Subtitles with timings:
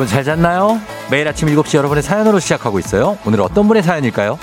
[0.00, 0.80] 여러분 잘 잤나요?
[1.10, 3.18] 매일 아침 7시 여러분의 사연으로 시작하고 있어요.
[3.26, 4.38] 오늘 어떤 분의 사연일까요?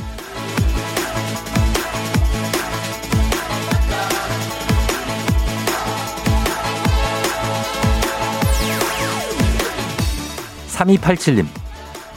[10.69, 11.47] 3287님.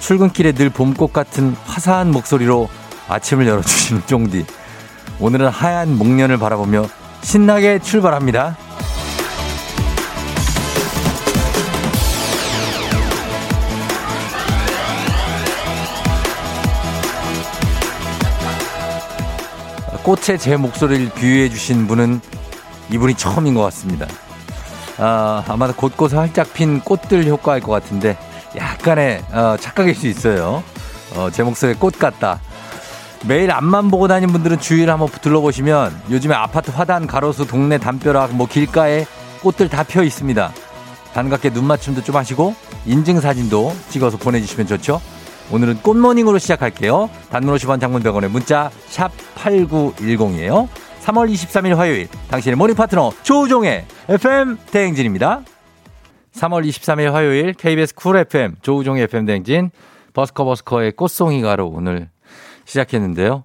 [0.00, 2.68] 출근길에 늘 봄꽃 같은 화사한 목소리로
[3.08, 4.44] 아침을 열어주시는 쫑디.
[5.18, 6.84] 오늘은 하얀 목련을 바라보며
[7.22, 8.58] 신나게 출발합니다.
[20.10, 22.20] 꽃에 제 목소리를 비유해 주신 분은
[22.90, 24.08] 이분이 처음인 것 같습니다.
[24.98, 28.18] 아, 아마 곳곳에 활짝 핀 꽃들 효과일 것 같은데
[28.56, 30.64] 약간의 어, 착각일 수 있어요.
[31.14, 32.40] 어, 제 목소리에 꽃 같다.
[33.24, 38.48] 매일 앞만 보고 다니는 분들은 주위를 한번 둘러보시면 요즘에 아파트 화단, 가로수, 동네 담벼락, 뭐
[38.48, 39.06] 길가에
[39.42, 40.52] 꽃들 다펴 있습니다.
[41.14, 45.00] 반갑게 눈 맞춤도 좀 하시고 인증 사진도 찍어서 보내주시면 좋죠.
[45.52, 47.10] 오늘은 꽃모닝으로 시작할게요.
[47.30, 50.68] 단문 50원 장문 100원의 문자 샵 8910이에요.
[51.02, 55.42] 3월 23일 화요일 당신의 모닝 파트너 조우종의 FM 대행진입니다.
[56.34, 59.70] 3월 23일 화요일 KBS 쿨 FM 조우종의 FM 대행진
[60.12, 62.10] 버스커 버스커의 꽃송이가로 오늘
[62.64, 63.44] 시작했는데요.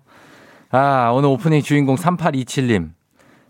[0.69, 2.91] 아, 오늘 오프닝 주인공 3827님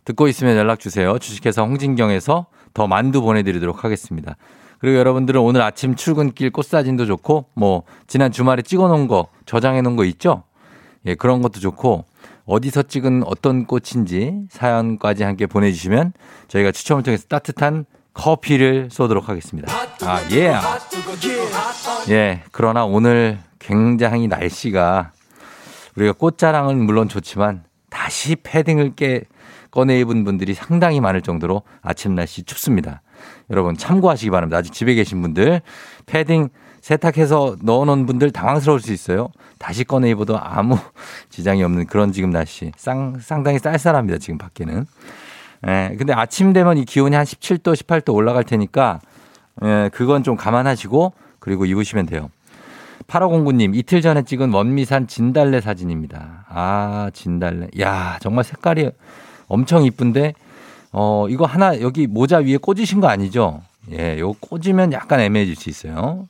[0.05, 1.17] 듣고 있으면 연락 주세요.
[1.17, 4.35] 주식회사 홍진경에서 더 만두 보내드리도록 하겠습니다.
[4.85, 9.95] 그리고 여러분들은 오늘 아침 출근길 꽃사진도 좋고, 뭐, 지난 주말에 찍어 놓은 거, 저장해 놓은
[9.95, 10.43] 거 있죠?
[11.07, 12.05] 예, 그런 것도 좋고,
[12.45, 16.13] 어디서 찍은 어떤 꽃인지 사연까지 함께 보내주시면
[16.49, 19.73] 저희가 추첨을 통해서 따뜻한 커피를 쏘도록 하겠습니다.
[20.03, 20.53] 아, 예.
[22.09, 25.13] 예, 그러나 오늘 굉장히 날씨가
[25.95, 29.23] 우리가 꽃자랑은 물론 좋지만 다시 패딩을 깨
[29.71, 33.01] 꺼내 입은 분들이 상당히 많을 정도로 아침 날씨 춥습니다.
[33.49, 34.57] 여러분 참고하시기 바랍니다.
[34.57, 35.61] 아직 집에 계신 분들
[36.05, 36.49] 패딩
[36.81, 39.29] 세탁해서 넣어놓은 분들 당황스러울 수 있어요.
[39.57, 40.77] 다시 꺼내 입어도 아무
[41.29, 42.71] 지장이 없는 그런 지금 날씨.
[42.77, 44.19] 쌍, 상당히 쌀쌀합니다.
[44.19, 44.85] 지금 밖에는.
[45.67, 48.99] 예, 근데 아침 되면 이 기온이 한 17도, 18도 올라갈 테니까
[49.63, 52.29] 예, 그건 좀 감안하시고 그리고 입으시면 돼요.
[53.07, 56.45] 8509님, 이틀 전에 찍은 원미산 진달래 사진입니다.
[56.49, 57.67] 아, 진달래.
[57.79, 58.89] 야, 정말 색깔이
[59.47, 60.33] 엄청 이쁜데,
[60.97, 63.61] 어, 이거 하나 여기 모자 위에 꽂으신 거 아니죠?
[63.91, 66.29] 예, 요거 꽂으면 약간 애매해질 수 있어요.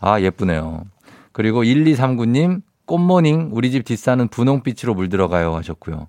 [0.00, 0.82] 아, 예쁘네요.
[1.30, 6.08] 그리고 1239님, 꽃모닝, 우리 집 뒷산은 분홍빛으로 물들어가요 하셨고요.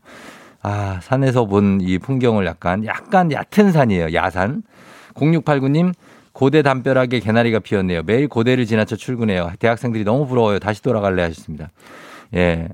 [0.64, 4.12] 아, 산에서 본 이 풍경을 약간, 약간 얕은 산이에요.
[4.16, 4.64] 야산.
[5.14, 5.94] 0689님,
[6.31, 8.02] 고대 담벼락에 개나리가 피었네요.
[8.08, 9.52] 매일 고대를 지나쳐 출근해요.
[9.60, 10.58] 대학생들이 너무 부러워요.
[10.58, 11.70] 다시 돌아갈래 하셨습니다.
[12.34, 12.70] 예.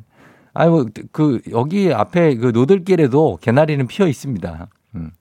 [0.53, 4.69] 아이고, 뭐, 그, 여기 앞에 그 노들길에도 개나리는 피어 있습니다.
[4.95, 5.11] 음.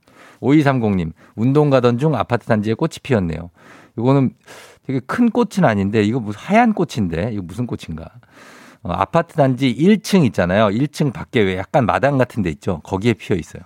[0.40, 3.50] 5230님, 운동 가던 중 아파트 단지에 꽃이 피었네요.
[3.98, 4.34] 이거는
[4.86, 8.08] 되게 큰 꽃은 아닌데, 이거 무슨 하얀 꽃인데, 이거 무슨 꽃인가.
[8.82, 10.66] 어, 아파트 단지 1층 있잖아요.
[10.68, 12.80] 1층 밖에 왜 약간 마당 같은 데 있죠.
[12.84, 13.62] 거기에 피어 있어요.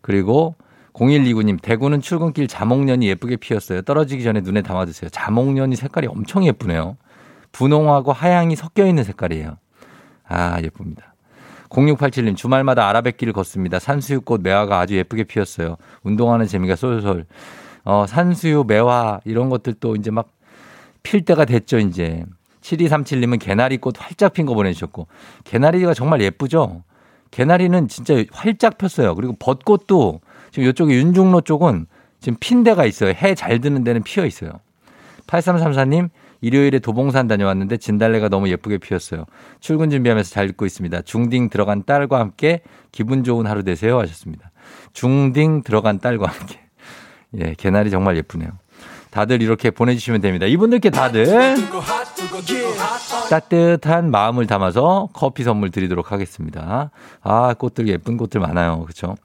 [0.00, 0.56] 그리고
[0.92, 3.82] 0129님, 대구는 출근길 자목련이 예쁘게 피었어요.
[3.82, 5.10] 떨어지기 전에 눈에 담아두세요.
[5.10, 6.96] 자목련이 색깔이 엄청 예쁘네요.
[7.52, 9.58] 분홍하고 하양이 섞여 있는 색깔이에요.
[10.26, 11.14] 아, 예쁩니다.
[11.68, 13.78] 0687님, 주말마다 아라뱃길을 걷습니다.
[13.78, 15.76] 산수유꽃 매화가 아주 예쁘게 피었어요.
[16.02, 17.26] 운동하는 재미가 쏠쏠.
[17.84, 20.28] 어, 산수유, 매화, 이런 것들도 이제 막
[21.02, 22.24] 필 때가 됐죠, 이제.
[22.60, 25.06] 7237님은 개나리꽃 활짝 핀 거 보내주셨고.
[25.44, 26.82] 개나리가 정말 예쁘죠?
[27.30, 29.14] 개나리는 진짜 활짝 폈어요.
[29.14, 30.20] 그리고 벚꽃도
[30.50, 31.86] 지금 이쪽에 윤중로 쪽은
[32.20, 33.14] 지금 핀 데가 있어요.
[33.16, 34.50] 해 잘 드는 데는 피어 있어요.
[35.28, 36.10] 8334님,
[36.40, 39.24] 일요일에 도봉산 다녀왔는데 진달래가 너무 예쁘게 피었어요.
[39.60, 41.02] 출근 준비하면서 잘 듣고 있습니다.
[41.02, 42.62] 중딩 들어간 딸과 함께
[42.92, 44.50] 기분 좋은 하루 되세요 하셨습니다.
[44.92, 46.60] 중딩 들어간 딸과 함께.
[47.38, 48.50] 예, 개나리 정말 예쁘네요.
[49.18, 50.46] 다들 이렇게 보내주시면 됩니다.
[50.46, 51.56] 이분들께 다들
[53.28, 56.92] 따뜻한 마음을 담아서 커피 선물 드리도록 하겠습니다.
[57.22, 58.80] 아, 꽃들 예쁜 꽃들 많아요.
[58.82, 59.16] 그렇죠?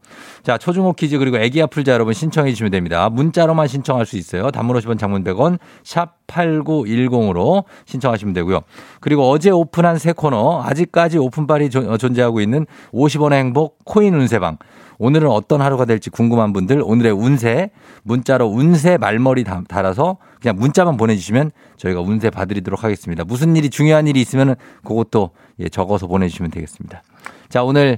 [0.42, 3.08] 자, 초중고 퀴즈 그리고 애기 아플자 여러분 신청해 주시면 됩니다.
[3.10, 4.50] 문자로만 신청할 수 있어요.
[4.50, 8.62] 단문 50원 장문 100원 샵 8910으로 신청하시면 되고요.
[9.00, 14.58] 그리고 어제 오픈한 새 코너 아직까지 오픈빨이 존재하고 있는 50원의 행복 코인 운세방
[15.00, 17.72] 오늘은 어떤 하루가 될지 궁금한 분들 오늘의 운세
[18.04, 23.24] 문자로 운세 말머리 달아서 그냥 문자만 보내주시면 저희가 운세 봐드리도록 하겠습니다.
[23.24, 27.02] 무슨 일이 중요한 일이 있으면 그것도 예, 적어서 보내주시면 되겠습니다.
[27.50, 27.98] 자 오늘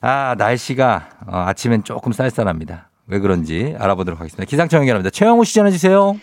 [0.00, 2.90] 아 날씨가 어, 아침엔 조금 쌀쌀합니다.
[3.06, 4.44] 왜 그런지 알아보도록 하겠습니다.
[4.48, 5.10] 기상청 연결합니다.
[5.10, 6.16] 최영우 씨 전해주세요.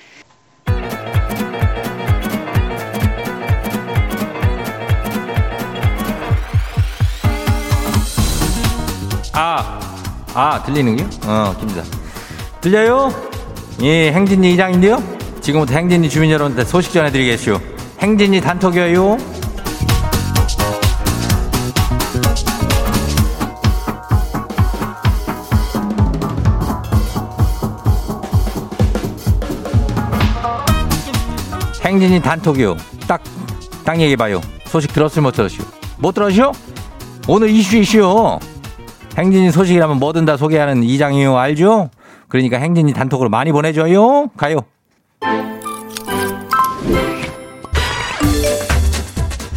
[9.34, 9.80] 아,
[10.34, 11.04] 아, 들리는 게?
[11.26, 11.84] 어, 김자.
[12.62, 13.14] 들려요?
[13.82, 15.04] 예, 행진이 이장인데요?
[15.42, 17.60] 지금부터 행진이 주민 여러분한테 소식 전해드리겠슈.
[18.00, 19.18] 행진이 단톡이에요.
[31.84, 32.78] 행진이 단톡이요.
[33.08, 33.22] 딱,
[33.84, 34.40] 딱 얘기해봐요.
[34.68, 35.62] 소식 들었으면 못 들었슈?
[35.98, 36.54] 못 들었슈?
[37.28, 38.40] 오늘 이슈 이슈요.
[39.18, 41.38] 행진이 소식이라면 뭐든 다 소개하는 이장이요.
[41.38, 41.90] 알죠?
[42.28, 44.30] 그러니까 행진이 단톡으로 많이 보내줘요.
[44.38, 44.60] 가요.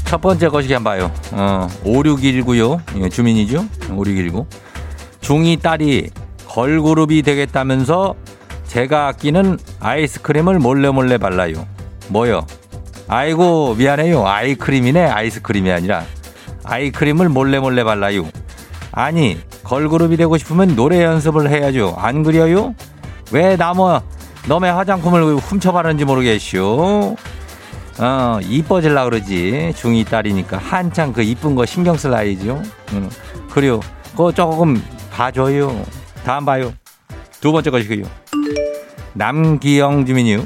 [0.05, 1.11] 첫 번째 거시기 한번 봐요.
[1.33, 3.11] 어, 5619요.
[3.11, 3.65] 주민이죠?
[3.91, 4.47] 5619.
[5.21, 6.11] 중2 딸이
[6.49, 8.15] 걸그룹이 되겠다면서
[8.67, 11.67] 제가 아끼는 아이스크림을 몰래 몰래 발라요.
[12.09, 12.47] 뭐요?
[13.09, 14.27] 아이고 미안해요.
[14.27, 15.05] 아이크림이네.
[15.07, 16.05] 아이스크림이 아니라
[16.65, 18.29] 아이크림을 몰래 몰래 발라요.
[18.97, 21.97] 아니 걸그룹이 되고 싶으면 노래 연습을 해야죠.
[21.99, 22.75] 안 그려요?
[23.33, 24.01] 왜 나무
[24.47, 27.17] 너의 화장품을 훔쳐 바르는지 모르겠쇼.
[27.99, 29.73] 어, 이뻐질라 그러지.
[29.75, 32.63] 중2 딸이니까 한창 그 이쁜 거 신경 쓸 나이죠.
[32.93, 33.11] 응.
[33.51, 33.81] 그래요.
[34.13, 34.81] 그거 조금
[35.11, 35.85] 봐줘요.
[36.25, 36.73] 다음 봐요.
[37.41, 38.05] 두 번째 것이고요.
[39.15, 40.45] 남기영 주민이요.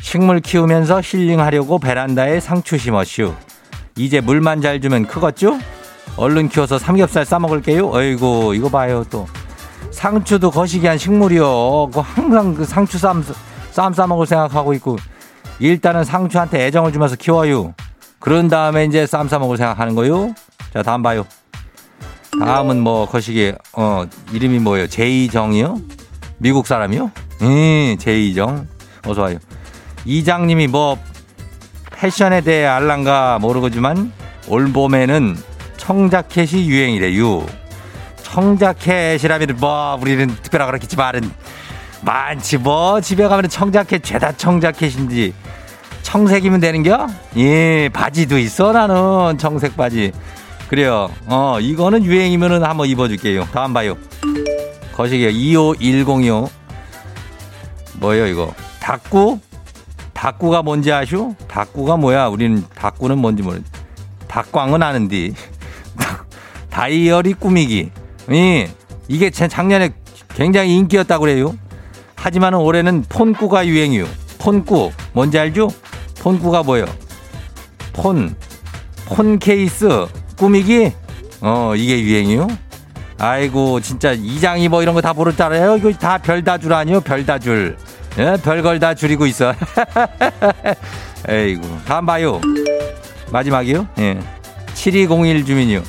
[0.00, 3.34] 식물 키우면서 힐링하려고 베란다에 상추 심었슈.
[3.96, 5.58] 이제 물만 잘 주면 크겠죠?
[6.16, 7.90] 얼른 키워서 삼겹살 싸먹을게요.
[7.90, 9.26] 어이구, 이거 봐요, 또.
[9.90, 11.90] 상추도 거시기한 식물이요.
[11.92, 13.24] 그 항상 그 상추 쌈,
[13.70, 14.96] 쌈 싸먹을 생각하고 있고.
[15.58, 17.74] 일단은 상추한테 애정을 주면서 키워요.
[18.18, 20.34] 그런 다음에 이제 쌈 싸먹을 생각하는 거요.
[20.72, 21.24] 자, 다음 봐요.
[22.38, 24.86] 다음은 뭐, 거시기, 어, 이름이 뭐예요?
[24.86, 25.78] 제이정이요?
[26.38, 27.10] 미국 사람이요?
[27.42, 28.66] 음, 제이정.
[29.06, 29.38] 어서와요.
[30.04, 30.96] 이장님이 뭐,
[31.92, 34.12] 패션에 대해 알란가 모르겠지만,
[34.48, 35.36] 올 봄에는
[35.90, 37.44] 청자켓이 유행이래요.
[38.22, 41.28] 청자켓이라면 뭐 우리는 특별하게 그렇겠지만은
[42.02, 42.58] 많지.
[42.58, 45.34] 뭐 집에 가면 청자켓 죄다 청자켓인지.
[46.02, 47.08] 청색이면 되는겨?
[47.38, 49.36] 예 바지도 있어 나는.
[49.36, 50.12] 청색 바지.
[50.68, 51.10] 그래요.
[51.26, 53.48] 어 이거는 유행이면은 한번 입어줄게요.
[53.52, 53.96] 다음 봐요.
[54.94, 56.48] 거시기요 25102요.
[57.94, 58.54] 뭐예요 이거?
[58.78, 59.40] 닭구?
[60.14, 61.34] 닭구가 뭔지 아슈?
[61.48, 62.28] 닭구가 뭐야?
[62.28, 63.60] 우리는 닭구는 뭔지 모르
[64.28, 65.34] 닭광은 아는디
[66.70, 67.90] 다이어리 꾸미기.
[68.30, 68.66] 이,
[69.08, 69.90] 이게 작년에
[70.34, 71.54] 굉장히 인기였다고 그래요.
[72.14, 74.06] 하지만 올해는 폰꾸가 유행이요.
[74.38, 74.90] 폰꾸.
[75.12, 75.68] 뭔지 알죠?
[76.20, 76.86] 폰꾸가 뭐예요?
[77.92, 78.34] 폰.
[79.06, 80.06] 폰 케이스.
[80.36, 80.92] 꾸미기?
[81.40, 82.46] 어, 이게 유행이요?
[83.18, 85.76] 아이고, 진짜 이장이 뭐 이런 거 다 모를 줄 알아요?
[85.76, 87.00] 이거 다 별다줄 아니요?
[87.00, 87.76] 별다 줄.
[88.18, 88.36] 예?
[88.42, 89.52] 별걸 다 줄이고 있어.
[91.28, 91.62] 에이구.
[91.86, 92.40] 다음 봐요.
[93.30, 93.86] 마지막이요?
[93.98, 94.18] 예.
[94.74, 95.82] 7201 주민이요.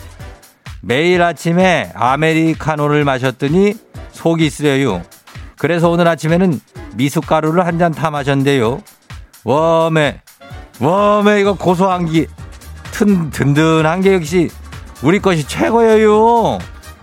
[0.82, 3.76] 매일 아침에 아메리카노를 마셨더니
[4.12, 5.02] 속이 쓰려요.
[5.58, 6.60] 그래서 오늘 아침에는
[6.96, 8.82] 미숫가루를 한 잔 타 마셨는데요.
[9.44, 10.22] 웜에,
[10.80, 12.26] 웜에 이거 고소한 게,
[12.92, 14.50] 튼, 든든한 게 역시
[15.02, 16.58] 우리 것이 최고예요.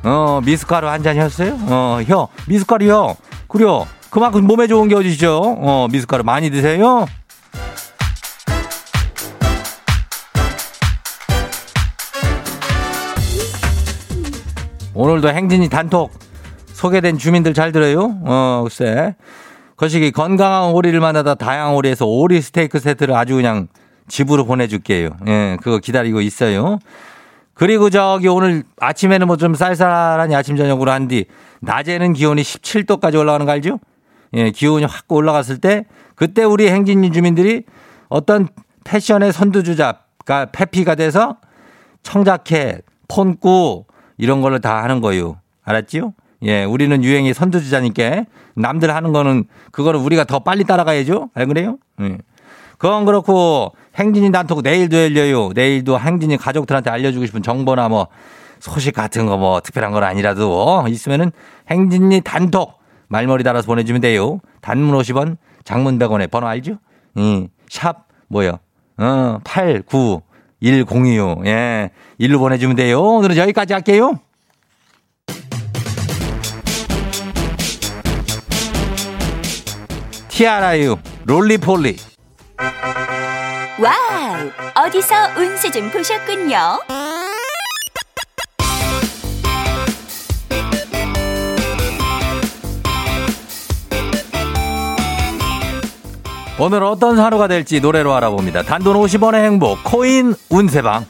[0.05, 1.59] 어, 미숫가루 한 잔이었어요?
[1.63, 3.17] 어, 혀, 미숫가루요.
[3.49, 3.87] 그래요.
[4.11, 5.41] 그만큼 몸에 좋은 게 어디죠?
[5.59, 7.07] 어, 미숫가루 많이 드세요.
[15.01, 16.11] 오늘도 행진이 단톡
[16.73, 18.19] 소개된 주민들 잘 들어요?
[18.25, 19.15] 어, 글쎄.
[19.77, 23.69] 거시기 건강한 오리를 만나다 다양한 오리에서 오리 스테이크 세트를 아주 그냥
[24.09, 25.11] 집으로 보내줄게요.
[25.29, 26.81] 예, 그거 기다리고 있어요.
[27.55, 31.27] 그리고 저기 오늘 아침에는 뭐 좀 쌀쌀하니 아침 저녁으로 한 뒤
[31.61, 33.79] 낮에는 기온이 17도까지 올라가는 거 알죠?
[34.35, 35.85] 예, 기온이 확 올라갔을 때
[36.17, 37.63] 그때 우리 행진이 주민들이
[38.09, 38.49] 어떤
[38.83, 41.37] 패션의 선두주자가 페피가 돼서
[42.03, 43.85] 청자켓, 폰꾸
[44.19, 45.41] 이런 걸로 다 하는 거요.
[45.65, 46.13] 알았지요?
[46.43, 51.31] 예, 우리는 유행의 선두주자니까 남들 하는 거는 그거를 우리가 더 빨리 따라가야죠.
[51.35, 51.79] 안 그래요?
[52.01, 52.19] 예.
[52.79, 55.51] 그건 그렇고 행진이 단톡 내일도 열려요.
[55.55, 58.07] 내일도 행진이 가족들한테 알려주고 싶은 정보나 뭐
[58.61, 61.33] 소식 같은 거 뭐 특별한 건 아니라도 있으면은
[61.71, 64.41] 행진이 단톡 말머리 달아서 보내주면 돼요.
[64.61, 66.77] 단문 50원, 장문 100원에 번호 알죠?
[67.19, 67.49] 예.
[67.69, 68.59] 샵 뭐요?
[68.99, 69.83] 어, 8,
[70.61, 71.43] 9, 1025.
[71.47, 71.91] 예.
[72.19, 73.01] 일로 보내주면 돼요.
[73.01, 74.21] 오늘은 여기까지 할게요.
[80.29, 80.97] 티아라의
[81.27, 81.97] Roly-Poly.
[83.81, 84.51] 와우!
[84.87, 86.81] 어디서 운세 좀 보셨군요.
[96.61, 98.65] 오늘 어떤 하루가 될지 노래로 알아봅니다.
[98.65, 101.07] 단돈 50원의 행복, 코인 운세방.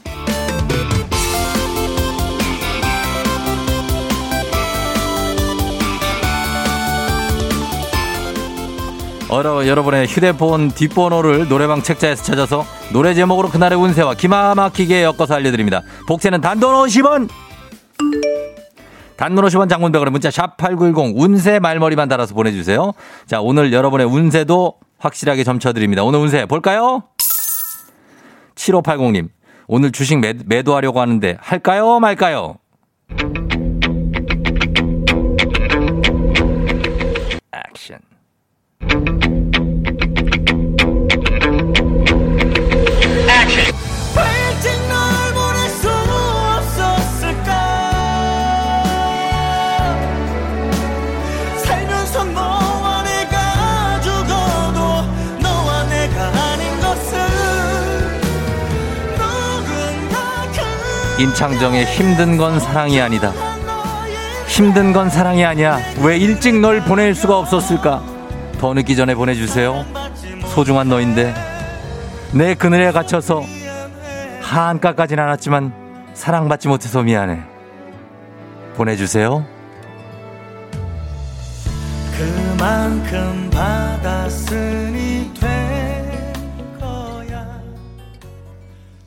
[9.29, 15.81] 어러, 여러분의 휴대폰 뒷번호를 노래방 책자에서 찾아서 노래 제목으로 그날의 운세와 기마 막히게 엮어서 알려드립니다.
[16.07, 17.29] 복채는 단돈 50원!
[19.17, 22.93] 단문 50원 장문백으로 문자 샵 8910 운세 말머리만 달아서 보내주세요.
[23.25, 26.03] 자, 오늘 여러분의 운세도 확실하게 점쳐드립니다.
[26.03, 27.03] 오늘 운세 볼까요?
[28.55, 29.29] 7580님,
[29.67, 31.99] 오늘 주식 매, 매도하려고 하는데 할까요?
[31.99, 32.57] 말까요?
[37.53, 37.99] 액션.
[61.19, 63.33] 임창정의 힘든 건 사랑이 아니다.
[64.47, 65.77] 힘든 건 사랑이 아니야.
[66.01, 68.01] 왜 일찍 널 보낼 수가 없었을까?
[68.57, 69.85] 더 늦기 전에 보내주세요.
[70.45, 71.33] 소중한 너인데
[72.31, 73.43] 내 그늘에 갇혀서
[74.41, 75.73] 한가까진 않았지만
[76.13, 77.41] 사랑받지 못해서 미안해.
[78.75, 79.45] 보내주세요.
[82.17, 84.98] 그만큼 받았으니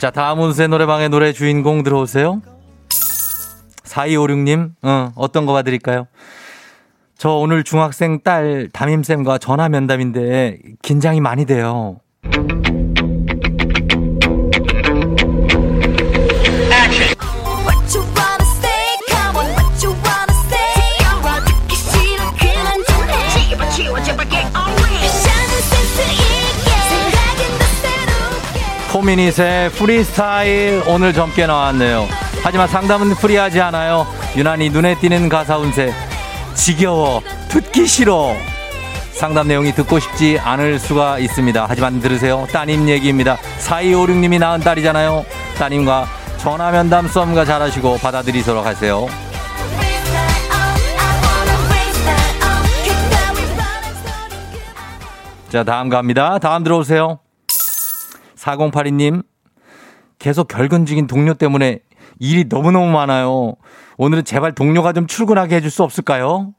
[0.02, 2.42] 자, 다음 운세 노래방의 노래 주인공 들어오세요.
[3.85, 6.09] 4256님, 어, 어떤 거 봐드릴까요?
[7.16, 12.00] 저 오늘 중학생 딸 담임쌤과 전화 면담인데 긴장이 많이 돼요.
[29.02, 32.06] 포미닛의 프리스타일 오늘 젊게 나왔네요.
[32.44, 34.06] 하지만 상담은 프리하지 않아요.
[34.37, 35.92] 유난히 눈에 띄는 가사 운세.
[36.54, 37.21] 지겨워.
[37.49, 38.32] 듣기 싫어.
[39.11, 41.66] 상담 내용이 듣고 싶지 않을 수가 있습니다.
[41.68, 42.47] 하지만 들으세요.
[42.52, 43.38] 따님 얘기입니다.
[43.59, 45.25] 4256님이 낳은 딸이잖아요.
[45.59, 46.06] 따님과
[46.38, 49.09] 전화 면담 썸가 잘하시고 받아들이도록 하세요.
[55.49, 56.38] 자, 다음 갑니다.
[56.38, 57.22] 다음 들어오세요.
[58.42, 59.22] 4082님,
[60.18, 61.80] 계속 결근 중인 동료 때문에
[62.18, 63.54] 일이 너무너무 많아요.
[63.96, 66.52] 오늘은 제발 동료가 좀 출근하게 해줄 수 없을까요?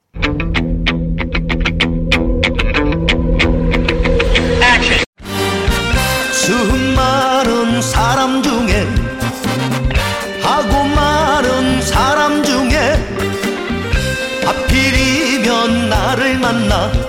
[6.31, 8.85] 수많은 사람 중에
[10.41, 12.95] 하고 많은 사람 중에
[14.45, 17.02] 하필이면 나를 만나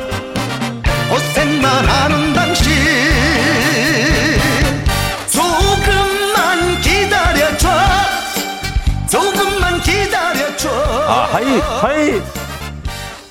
[11.06, 12.22] 아 하이 하이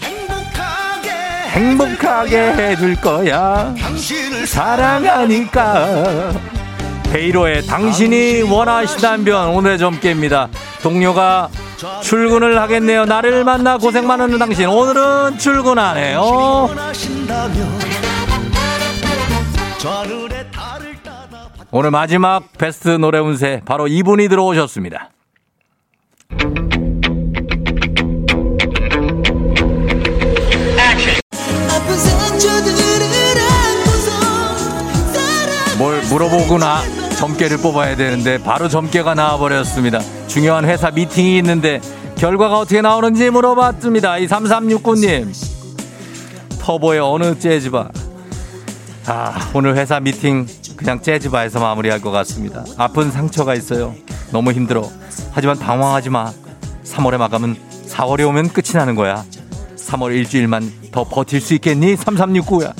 [0.01, 1.11] 행복하게
[1.49, 3.73] 행복하게 해줄 거야
[4.45, 6.31] 사랑하니까
[7.11, 10.49] 베이로의 당신이 원하시다면 오늘의 점괘입니다
[10.81, 11.49] 동료가
[12.01, 13.05] 출근을 하겠네요.
[13.05, 16.69] 나를 만나 고생 많은 당신 오늘은 출근하네요.
[21.71, 25.09] 오늘 마지막 베스트 노래 운세 바로 이분이 들어오셨습니다.
[36.13, 36.83] 물어보구나
[37.17, 39.99] 점괘를 뽑아야 되는데 바로 점괘가 나와버렸습니다.
[40.27, 41.81] 중요한 회사 미팅이 있는데
[42.17, 44.19] 결과가 어떻게 나오는지 물어봤습니다.
[44.19, 45.33] 이 3369님.
[46.59, 47.89] 터보의 어느 재즈바.
[49.07, 52.63] 아, 오늘 회사 미팅 그냥 재즈바에서 마무리할 것 같습니다.
[52.77, 53.95] 아픈 상처가 있어요.
[54.31, 54.87] 너무 힘들어.
[55.31, 56.31] 하지만 방황하지 마.
[56.85, 57.55] 3월의 마감은
[57.87, 59.25] 4월이 오면 끝이 나는 거야.
[59.77, 61.95] 3월 일주일만 더 버틸 수 있겠니?
[61.95, 62.73] 3369야.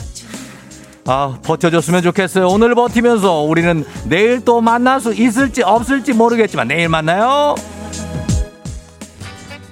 [1.05, 2.47] 아, 버텨줬으면 좋겠어요.
[2.47, 7.55] 오늘 버티면서 우리는 내일 또 만날 수 있을지 없을지 모르겠지만 내일 만나요.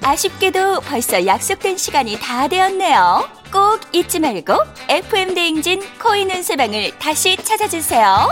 [0.04, 3.30] 아쉽게도 벌써 약속된 시간이 다 되었네요.
[3.52, 4.54] 꼭 잊지 말고
[4.90, 8.30] FM 대행진 코인 은 세방을 다시 찾아주세요.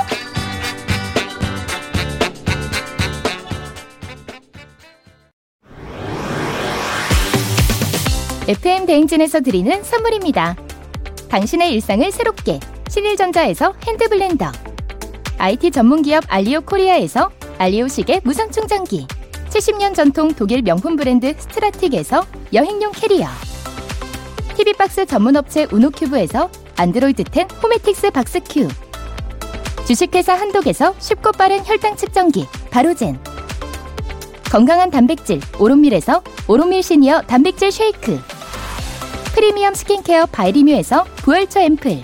[8.47, 10.55] FM 대행진에서 드리는 선물입니다.
[11.29, 12.59] 당신의 일상을 새롭게
[12.89, 14.51] 신일전자에서 핸드블렌더.
[15.37, 17.29] IT 전문기업 알리오 코리아에서
[17.59, 19.07] 알리오 시계 무선 충전기.
[19.49, 23.27] 70년 전통 독일 명품 브랜드 스트라틱에서 여행용 캐리어.
[24.57, 28.67] TV박스 전문업체 우노큐브에서 안드로이드 10 호메틱스 박스큐.
[29.85, 33.19] 주식회사 한독에서 쉽고 빠른 혈당 측정기 바로젠.
[34.51, 38.19] 건강한 단백질 오롯밀에서 오롯밀 시니어 단백질 쉐이크.
[39.35, 42.03] 프리미엄 스킨케어 바이리뮤에서 부활초 앰플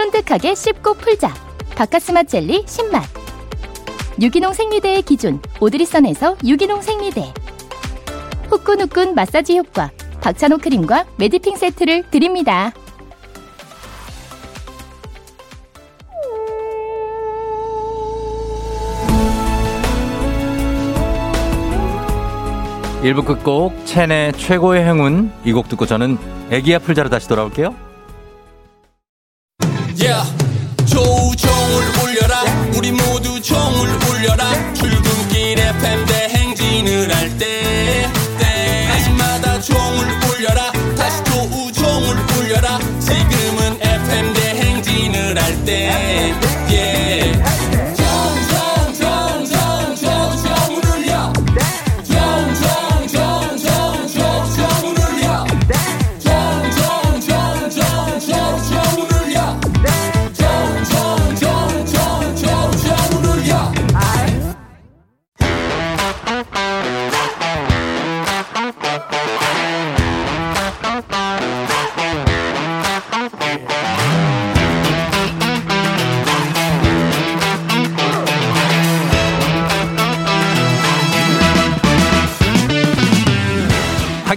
[0.00, 1.34] 쫀득하게 씹고 풀자
[1.76, 3.02] 박카스맛 젤리 신맛
[4.18, 7.34] 유기농 생리대의 기준 오드리선에서 유기농 생리대
[8.48, 9.90] 후끈후끈 마사지 효과
[10.22, 12.72] 박찬호 크림과 매디핑 세트를 드립니다.
[23.02, 26.16] 일부 끝곡 첸의 최고의 행운 이 곡 듣고 저는
[26.50, 27.89] 애기야 풀자로 다시 돌아올게요.
[32.92, 34.50] 모두 종을 울려라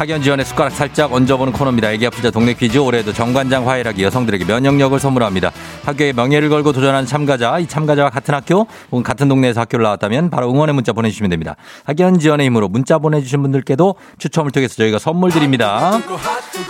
[0.00, 1.92] 학연 지원의 숟가락 살짝 얹어보는 코너입니다.
[1.92, 5.52] 애기 아프자 동네 퀴즈 올해도 정관장 화해락이 여성들에게 면역력을 선물합니다.
[5.84, 10.50] 학교의 명예를 걸고 도전하는 참가자, 이 참가자와 같은 학교 혹은 같은 동네에서 학교를 나왔다면 바로
[10.50, 11.54] 응원의 문자 보내주시면 됩니다.
[11.84, 16.00] 학연 지원의 힘으로 문자 보내주신 분들께도 추첨을 통해서 저희가 선물 드립니다.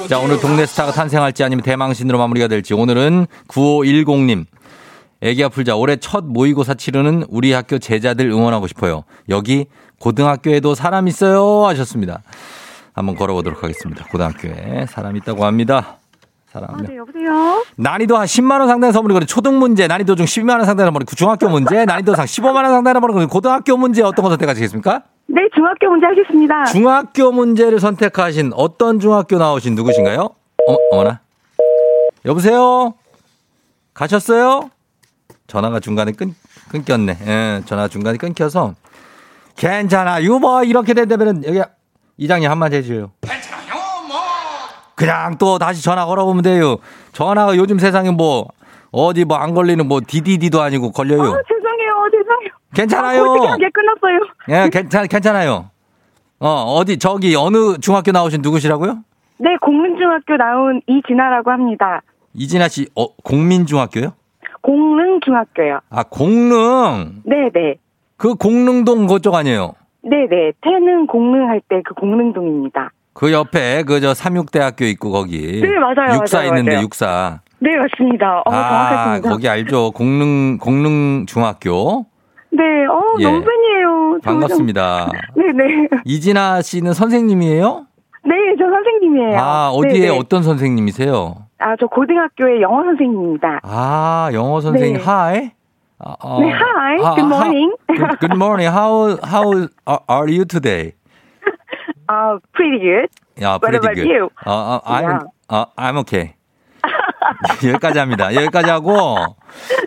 [0.08, 4.46] 자 오늘 동네 스타가 탄생할지 아니면 대망신으로 마무리가 될지 오늘은 9510님.
[5.22, 9.04] 애기 아플자 올해 첫 모의고사 치르는 우리 학교 제자들 응원하고 싶어요.
[9.28, 9.66] 여기
[10.00, 12.22] 고등학교에도 사람 있어요 하셨습니다.
[13.00, 14.04] 한번 걸어보도록 하겠습니다.
[14.06, 15.96] 고등학교에 사람 있다고 합니다.
[16.52, 16.74] 사람.
[16.74, 17.64] 아, 네, 여보세요?
[17.76, 19.26] 난이도 한 10만 원 상당의 선물이거든요.
[19.26, 23.00] 초등 문제, 난이도 중 12만 원 상당의 선물, 중학교 문제, 난이도 상 15만 원 상당의
[23.00, 25.02] 선물, 고등학교 문제 어떤 거 선택하시겠습니까?
[25.28, 26.64] 네, 중학교 문제 하겠습니다.
[26.64, 30.20] 중학교 문제를 선택하신 어떤 중학교 나오신 누구신가요?
[30.22, 31.20] 어, 어머나.
[32.24, 32.94] 여보세요?
[33.94, 34.70] 가셨어요?
[35.46, 36.34] 전화가 중간에 끊,
[36.68, 37.18] 끊겼네.
[37.26, 38.74] 예, 전화가 중간에 끊겨서.
[39.56, 40.18] 괜찮아.
[40.40, 41.60] 뭐, 이렇게 된다면은, 여기,
[42.20, 43.10] 이장님 한마디 해줘요.
[43.22, 43.72] 괜찮아요,
[44.06, 44.18] 뭐.
[44.94, 46.76] 그냥 또 다시 전화 걸어보면 돼요.
[47.12, 48.46] 전화가 요즘 세상에 뭐,
[48.92, 51.22] 어디 뭐 안 걸리는 뭐, 디디디도 아니고 걸려요.
[51.22, 52.50] 아, 죄송해요, 죄송해요.
[52.74, 53.22] 괜찮아요.
[53.22, 54.20] 어떻게 끝났어요?
[54.50, 55.70] 예, 괜찮, 괜찮아요.
[56.40, 58.98] 어, 어디, 저기, 어느 중학교 나오신 누구시라고요?
[59.38, 62.02] 네, 공릉중학교 나온 이진아라고 합니다.
[62.34, 64.12] 이진아 씨, 어, 공민중학교요?
[64.60, 65.80] 공릉중학교요.
[65.88, 67.22] 아, 공릉.
[67.24, 67.76] 네 네.
[68.18, 69.72] 그 공릉동 그쪽 아니에요?
[70.02, 70.52] 네네.
[70.62, 72.90] 태능 공릉 할 때 그 공릉동입니다.
[73.12, 75.60] 그 옆에 그 저 삼육대학교 있고 거기.
[75.60, 76.84] 네, 맞아요, 육사 맞아요, 있는데 맞아요.
[76.84, 77.40] 육사.
[77.58, 78.38] 네, 맞습니다.
[78.38, 79.20] 어, 아.
[79.22, 79.90] 거기 알죠?
[79.92, 82.06] 공릉 공릉 중학교.
[82.52, 83.24] 네, 어, 예.
[83.24, 84.18] 너무 팬이에요.
[84.24, 85.10] 저 반갑습니다.
[85.34, 85.88] 좀- 네네.
[86.06, 87.86] 이진아 씨는 선생님이에요?
[88.24, 89.38] 네, 저 선생님이에요.
[89.38, 90.18] 아, 어디에 네네.
[90.18, 91.36] 어떤 선생님이세요?
[91.58, 93.60] 아, 저 고등학교의 영어 선생님입니다.
[93.62, 95.02] 아, 영어 선생님, 네.
[95.04, 95.50] 아,
[96.02, 96.96] 어, 네, hi.
[97.04, 97.72] 아, Good morning.
[97.90, 98.70] How, good, morning.
[98.72, 99.68] How, how
[100.08, 100.94] are you today?
[102.08, 103.08] 아, pretty good.
[103.42, 104.08] 야, What pretty about good.
[104.08, 104.30] you?
[104.46, 105.24] 어, 어, I'm, Yeah.
[105.50, 106.34] 어, I'm okay.
[107.62, 108.34] 여기까지 합니다.
[108.34, 108.96] 여기까지 하고,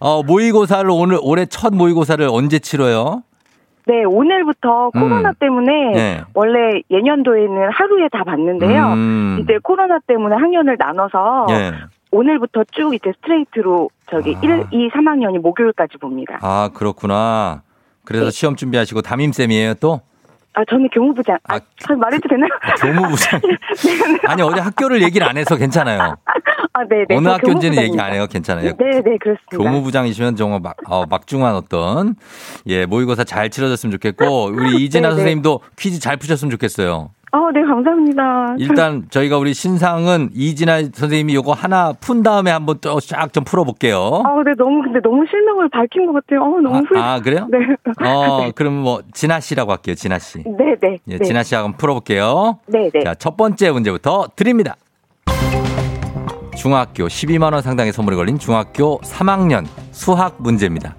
[0.01, 3.23] 어, 모의고사를 오늘, 올해 첫 모의고사를 언제 치러요?
[3.85, 5.01] 네, 오늘부터 음.
[5.01, 6.21] 코로나 때문에 네.
[6.33, 8.93] 원래 예년도에는 하루에 다 봤는데요.
[8.93, 9.39] 음.
[9.41, 11.73] 이제 코로나 때문에 학년을 나눠서 예.
[12.13, 14.39] 오늘부터 쭉 이제 스트레이트로 저기 아.
[14.41, 16.37] 1, 2, 3학년이 목요일까지 봅니다.
[16.41, 17.63] 아, 그렇구나.
[18.05, 18.31] 그래서 네.
[18.31, 20.01] 시험 준비하시고 담임쌤이에요, 또?
[20.53, 21.39] 아, 저는 교무부장.
[21.47, 22.49] 아, 아, 저 말해도 되나요?
[22.79, 23.41] 교무부장.
[24.27, 26.15] 아니, 어제 학교를 얘기를 안 해서 괜찮아요.
[26.73, 27.15] 아, 네, 네.
[27.15, 28.03] 어느 저 학교인지는 얘기 교무부장입니다.
[28.05, 28.27] 안 해요.
[28.29, 28.65] 괜찮아요.
[28.77, 29.57] 네, 네, 그렇습니다.
[29.57, 32.15] 교무부장이시면 정말 막, 어, 막중한 어떤,
[32.67, 35.15] 예, 모의고사 잘 치러졌으면 좋겠고, 우리 이진아 네, 네.
[35.15, 37.09] 선생님도 퀴즈 잘 푸셨으면 좋겠어요.
[37.35, 38.55] 아, 네, 감사합니다.
[38.59, 44.21] 일단 저희가 우리 신상은 이진아 선생님이 요거 하나 푼 다음에 한번 또 쫙 좀 풀어볼게요.
[44.23, 46.43] 아, 네, 너무, 근데 너무 실명을 밝힌 것 같아요.
[46.43, 46.99] 어, 너무 후회.
[47.01, 47.47] 아, 아, 그래요?
[47.49, 47.57] 네.
[48.07, 50.43] 어, 그럼 뭐, 진아 씨라고 할게요, 진아 씨.
[50.45, 50.99] 네, 네.
[51.07, 51.25] 예, 네.
[51.25, 52.59] 진아 씨 한번 풀어볼게요.
[52.67, 53.03] 네, 네.
[53.03, 54.75] 자, 첫 번째 문제부터 드립니다.
[56.55, 60.95] 중학교 12만원 상당의 선물이 걸린 중학교 3학년 수학 문제입니다.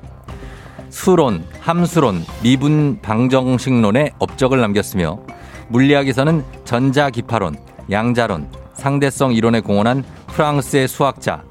[0.89, 5.21] 수론, 함수론, 미분 방정식론에 업적을 남겼으며
[5.69, 7.57] 물리학에서는 전자기파론,
[7.91, 11.43] 양자론, 상대성 이론에 공헌한 프랑스의 수학자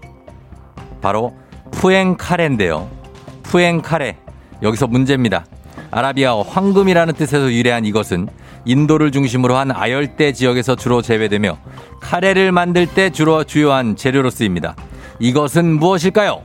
[1.02, 1.36] 바로
[1.72, 2.90] 푸엥카레인데요.
[3.44, 4.18] 푸엥카레
[4.62, 5.46] 여기서 문제입니다.
[5.92, 8.28] 아라비아어 황금이라는 뜻에서 유래한 이것은
[8.66, 11.58] 인도를 중심으로 한 아열대 지역에서 주로 재배되며
[12.00, 14.76] 카레를 만들 때 주로 주요한 재료로 쓰입니다.
[15.20, 16.42] 이것은 무엇일까요?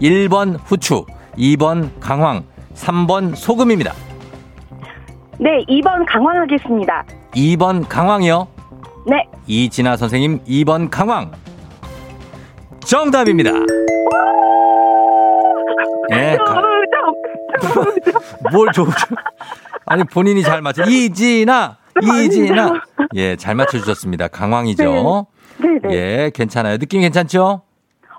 [0.00, 1.04] 1번 후추,
[1.36, 3.92] 2번 강황, 3번 소금입니다.
[5.40, 7.04] 네, 2번 강화하겠습니다.
[7.32, 8.48] 2번 강황이요.
[9.06, 9.24] 네.
[9.46, 11.30] 이진아 선생님 2번 강황.
[12.80, 13.50] 정답입니다.
[16.12, 16.62] 예, 가-!
[18.50, 18.90] 뭘 좋죠?
[19.86, 20.82] 아니 본인이 잘 맞춰.
[20.84, 22.72] 이진아, 이진아.
[23.14, 24.28] 예, 잘 맞춰 주셨습니다.
[24.28, 25.26] 강황이죠.
[25.58, 25.94] 네, 네.
[25.94, 26.78] 예, 괜찮아요.
[26.78, 27.62] 느낌 괜찮죠?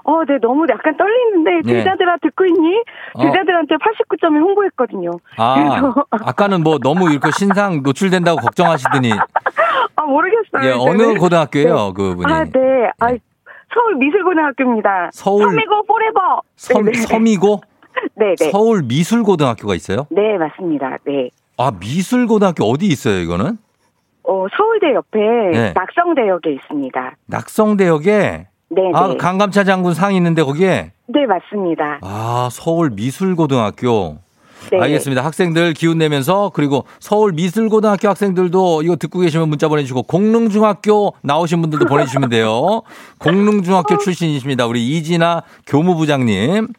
[0.03, 1.77] 어, 네, 너무 약간 떨리는데, 예.
[1.83, 2.83] 제자들아 듣고 있니?
[3.15, 3.21] 어.
[3.21, 5.11] 제자들한테 89점을 홍보했거든요.
[5.37, 9.11] 아, 그래서, 아까는 뭐 너무 이렇게 신상 노출된다고 걱정하시더니
[9.95, 10.63] 아, 모르겠어요.
[10.63, 11.17] 예, 어느 이제는.
[11.19, 12.33] 고등학교예요, 그분이?
[12.33, 12.89] 아, 네.
[12.99, 13.07] 아,
[13.73, 15.09] 서울 미술고등학교입니다.
[15.13, 16.41] 서울- 서미고 forever.
[16.55, 16.97] 섬, 네, 네.
[17.01, 17.61] 서미고
[18.15, 18.49] 네, 네.
[18.51, 20.07] 서울 미술고등학교가 있어요?
[20.09, 20.97] 네, 맞습니다.
[21.05, 21.29] 네.
[21.57, 23.57] 아, 미술고등학교 어디 있어요, 이거는?
[24.23, 25.19] 어, 서울대 옆에
[25.51, 25.73] 네.
[25.75, 27.15] 낙성대역에 있습니다.
[27.27, 28.91] 낙성대역에 네, 네.
[28.93, 31.99] 아, 강감찬 장군 상이 있는데 거기에 네, 맞습니다.
[32.01, 34.17] 아, 서울 미술고등학교.
[34.71, 34.79] 네.
[34.79, 35.23] 알겠습니다.
[35.23, 41.85] 학생들 기운 내면서 그리고 서울 미술고등학교 학생들도 이거 듣고 계시면 문자 보내주시고 공릉중학교 나오신 분들도
[41.85, 42.81] 보내주시면 돼요.
[43.19, 44.65] 공릉중학교 출신이십니다.
[44.67, 46.67] 우리 이진아 교무부장님.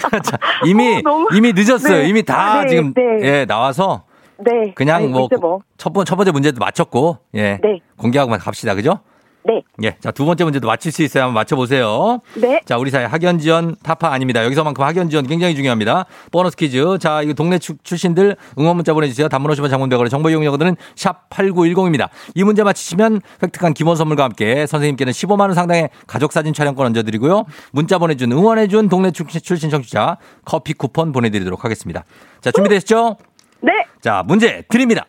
[0.24, 1.98] 자, 이미 어, 너무- 이미 늦었어요.
[2.02, 2.08] 네.
[2.08, 3.02] 이미 다 아, 네, 지금 네.
[3.22, 4.02] 예 나와서
[4.38, 4.72] 네.
[4.74, 5.60] 그냥 아니, 뭐 이제 뭐.
[5.76, 7.80] 첫 번첫 번째 문제도 맞췄고 예 네.
[7.96, 8.74] 공개하고 갑시다.
[8.74, 9.00] 그죠?
[9.42, 9.62] 네.
[9.82, 9.96] 예.
[10.00, 11.24] 자, 두 번째 문제도 맞힐 수 있어요.
[11.24, 12.20] 한번 맞춰보세요.
[12.34, 12.60] 네.
[12.66, 14.44] 자, 우리 사회 학연 지원 타파 아닙니다.
[14.44, 16.04] 여기서만큼 학연 지원 굉장히 중요합니다.
[16.30, 16.98] 보너스 퀴즈.
[17.00, 19.28] 자, 이거 동네 추- 출신들 응원 문자 보내주세요.
[19.28, 22.10] 단문 50원 장문대거래 정보 이용료들은 샵 8910입니다.
[22.34, 27.44] 이 문제 맞히시면 획득한 기본 선물과 함께 선생님께는 15만원 상당의 가족사진 촬영권 얹어드리고요.
[27.72, 32.04] 문자 보내준 응원해준 동네 출- 출신 청취자 커피 쿠폰 보내드리도록 하겠습니다.
[32.42, 33.16] 자, 준비되셨죠?
[33.62, 33.72] 네.
[34.02, 35.06] 자, 문제 드립니다.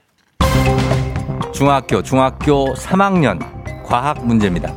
[1.53, 3.60] 중학교, 중학교 3학년
[3.91, 4.73] 과학 문제입니다.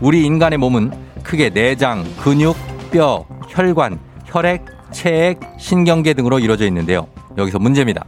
[0.00, 2.56] 우리 인간의 몸은 크게 내장, 근육,
[2.90, 7.06] 뼈, 혈관, 혈액, 체액, 신경계 등으로 이루어져 있는데요.
[7.36, 8.06] 여기서 문제입니다.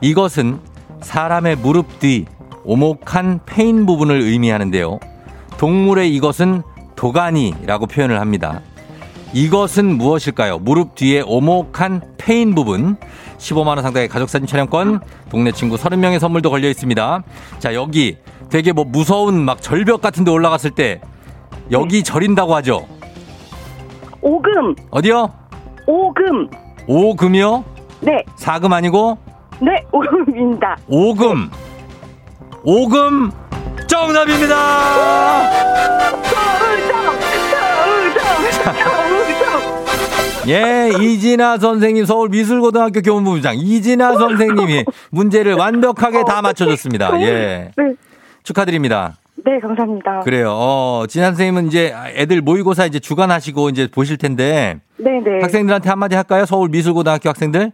[0.00, 0.60] 이것은
[1.00, 2.26] 사람의 무릎 뒤
[2.62, 5.00] 오목한 패인 부분을 의미하는데요.
[5.58, 6.62] 동물의 이것은
[6.94, 8.60] 도가니라고 표현을 합니다.
[9.34, 10.60] 이것은 무엇일까요?
[10.60, 12.96] 무릎 뒤에 오목한 패인 부분.
[13.38, 17.24] 15만원 상당의 가족사진 촬영권, 동네 친구 30명의 선물도 걸려 있습니다.
[17.58, 18.18] 자, 여기
[18.52, 21.00] 되게 뭐 무서운 막 절벽 같은 데 올라갔을 때
[21.70, 22.86] 여기 저린다고 하죠.
[24.20, 24.74] 오금.
[24.90, 25.32] 어디요?
[25.86, 26.50] 오금.
[26.86, 27.64] 오금이요?
[28.02, 28.22] 네.
[28.36, 29.16] 사금 아니고
[29.58, 29.82] 네.
[29.90, 30.76] 오금입니다.
[30.86, 31.50] 오금.
[32.62, 33.30] 오금
[33.88, 35.50] 정답입니다.
[36.22, 37.20] 서울정!
[38.04, 38.74] 서울정!
[38.74, 40.48] 서울정!
[40.48, 47.18] 예, 이진아 선생님 서울 미술고등학교 교무부장 이진아 선생님이 문제를 완벽하게 다 맞춰줬습니다.
[47.22, 47.94] 예, 네.
[48.42, 49.14] 축하드립니다.
[49.44, 50.20] 네, 감사합니다.
[50.20, 50.50] 그래요.
[50.50, 55.40] 어, 진아 선생님은 이제 애들 모의고사 이제 주관하시고 이제 보실 텐데 네, 네.
[55.40, 56.44] 학생들한테 한마디 할까요?
[56.44, 57.72] 서울 미술고등학교 학생들?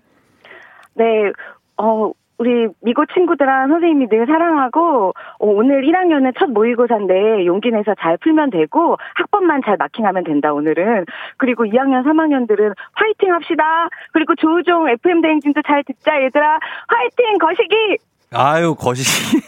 [0.95, 1.05] 네.
[1.77, 8.17] 어, 우리 미고 친구들랑 선생님이 늘 사랑하고 어, 오늘 1학년은 첫 모의고사인데 용기 내서 잘
[8.19, 11.05] 풀면 되고 학번만 잘 마킹하면 된다 오늘은
[11.37, 17.99] 그리고 2학년 3학년들은 화이팅 합시다 그리고 조우종 FM 대행진도 잘 듣자 얘들아 화이팅 거시기
[18.33, 19.41] 아유, 거시기.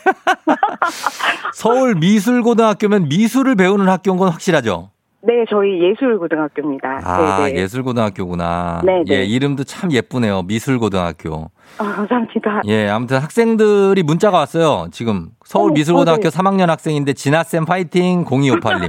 [1.54, 4.90] 서울 미술고등학교면 미술을 배우는 학교인 건 확실하죠?
[5.22, 7.60] 네 저희 예술고등학교입니다 아, 네네.
[7.60, 8.80] 예술고등학교구나.
[8.86, 9.04] 네네.
[9.10, 10.42] 예, 이름도 참 예쁘네요.
[10.44, 11.50] 미술고등학교.
[11.76, 14.88] 아, 감사합니다 예, 아무튼 학생들이 문자가 왔어요.
[14.92, 16.38] 지금 서울 어, 미술고등학교 어, 네.
[16.38, 18.88] 3학년 학생인데 진아쌤 화이팅 0258님.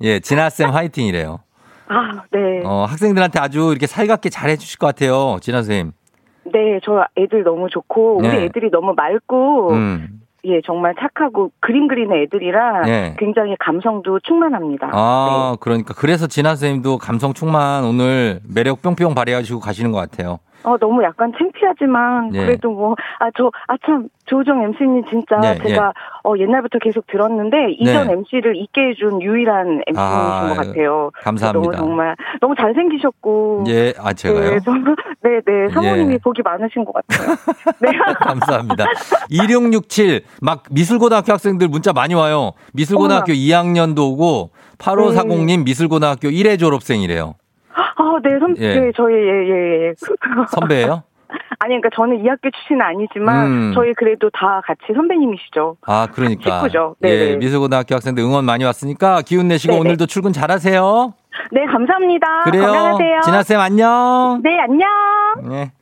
[0.00, 1.38] 예, 진아쌤 화이팅이래요.
[1.88, 5.38] 아 네 어, 학생들한테 아주 이렇게 살갑게 잘 해 주실 것 같아요.
[5.40, 5.92] 진아 선생님.
[6.52, 8.44] 네, 저 애들 너무 좋고 우리 네.
[8.44, 10.20] 애들이 너무 맑고 음.
[10.44, 13.16] 예 정말 착하고 그림 그리는 애들이라 네.
[13.18, 14.90] 굉장히 감성도 충만합니다.
[14.92, 20.38] 아, 그러니까 그래서 진아 선생님도 감성 충만 오늘 매력 뿅뿅 발휘하시고 가시는 것 같아요.
[20.66, 20.70] 네.
[20.70, 22.44] 어 너무 약간 창피하지만 예.
[22.44, 25.92] 그래도 뭐 아 저 아 참 조우정 MC님 진짜 네, 제가
[26.24, 28.12] 어 옛날부터 계속 들었는데 이전 네.
[28.14, 31.10] MC를 있게 해준 유일한 MC님이신 아, 것 같아요.
[31.22, 31.76] 감사합니다.
[31.78, 34.50] 너무 정말 너무 잘생기셨고 예, 아 제가요.
[34.50, 36.18] 네, 정말 네네 사모님이 예.
[36.18, 37.36] 복이 많으신 것 같아요.
[37.80, 37.90] 네.
[38.20, 38.84] 감사합니다.
[39.30, 42.52] 2667, 막 미술고등학교 학생들 문자 많이 와요.
[42.72, 47.34] 미술고등학교 2학년도 오고, 8540님 미술고등학교 1회 졸업생이래요.
[48.06, 48.80] 아, 네, 선, 예.
[48.80, 49.94] 네, 저희, 예, 예, 예.
[50.50, 51.02] 선배예요?
[51.58, 53.72] 아니, 그러니까 저는 이 학교 출신은 아니지만, 음.
[53.74, 55.76] 저희 그래도 다 같이 선배님이시죠.
[55.86, 56.60] 아, 그러니까.
[56.60, 56.96] 식구죠.
[57.02, 57.36] 예, 네네.
[57.38, 59.80] 미술고등학교 학생들 응원 많이 왔으니까 기운 내시고 네네.
[59.80, 61.14] 오늘도 출근 잘하세요.
[61.52, 62.26] 네, 감사합니다.
[62.44, 62.62] 그래요.
[62.66, 63.20] 건강하세요.
[63.24, 64.40] 진아쌤 안녕.
[64.42, 64.88] 네, 안녕.
[65.48, 65.72] 네.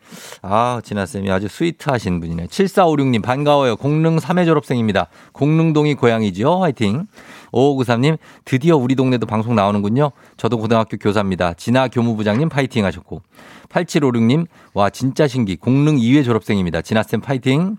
[0.42, 2.46] 아, 진아쌤이 아주 스위트하신 분이네.
[2.46, 3.76] 7456님, 반가워요.
[3.76, 5.08] 공릉 3회 졸업생입니다.
[5.32, 6.60] 공릉동이 고향이죠.
[6.60, 7.06] 화이팅.
[7.54, 10.10] 5593님, 드디어 우리 동네도 방송 나오는군요.
[10.36, 11.54] 저도 고등학교 교사입니다.
[11.54, 13.22] 진아 교무부장님 파이팅 하셨고.
[13.68, 15.56] 8756님, 와, 진짜 신기.
[15.56, 16.82] 공릉 2회 졸업생입니다.
[16.82, 17.76] 진아쌤 파이팅.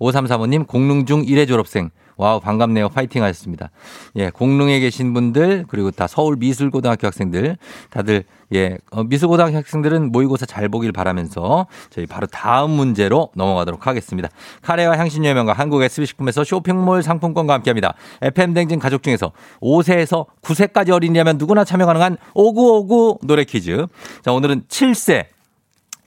[0.00, 1.90] 5335님, 공릉 중 1회 졸업생.
[2.22, 2.88] wow, 반갑네요.
[2.90, 3.70] 파이팅 하셨습니다.
[4.14, 7.56] 예, 공릉에 계신 분들, 그리고 다 서울 미술고등학교 학생들,
[7.90, 8.22] 다들,
[8.54, 14.28] 예, 어, 미술고등학교 학생들은 모의고사 잘 보길 바라면서 저희 바로 다음 문제로 넘어가도록 하겠습니다.
[14.62, 17.94] 카레와 향신료 명가 한국 SB식품에서 쇼핑몰 상품권과 함께 합니다.
[18.20, 23.86] FM댕진 가족 중에서 5세에서 9세까지 어린이라면 누구나 참여 가능한 5959 노래 퀴즈.
[24.22, 25.26] 자, 오늘은 7세.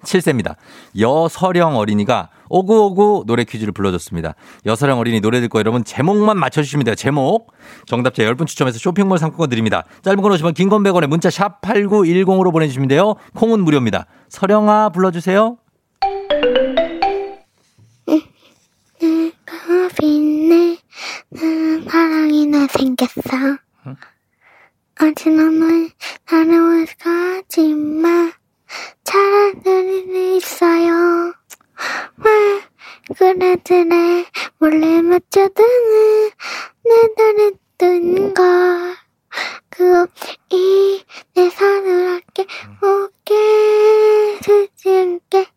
[0.06, 0.56] 7세입니다.
[0.98, 4.36] 여서령 어린이가 오구오구 노래 퀴즈를 불러줬습니다.
[4.66, 6.96] 여서령 어린이 노래 듣고 여러분 제목만 맞춰주시면 돼요.
[6.96, 7.52] 제목.
[7.86, 9.84] 정답자 10분 추첨해서 쇼핑몰 상품권 드립니다.
[10.04, 13.16] 짧은 건 오시면 긴건 100원에 문자 샵 8910으로 보내주시면 돼요.
[13.34, 14.06] 콩은 무료입니다.
[14.30, 15.58] 서령아 불러주세요.
[19.98, 20.78] 빛내
[21.30, 23.58] 나는 사랑이 나 생겼어
[25.00, 25.90] 어지러운
[26.30, 28.32] 나를 가지 마
[29.04, 31.34] 사람들이 있어요
[32.18, 32.62] 왜
[33.18, 34.26] 그래들래
[34.60, 36.30] 몰래 맞춰드는
[36.84, 38.96] 내 눈에 뜬걸
[39.70, 42.48] 그이내 사늘하게
[42.82, 45.48] 오게 되지 않게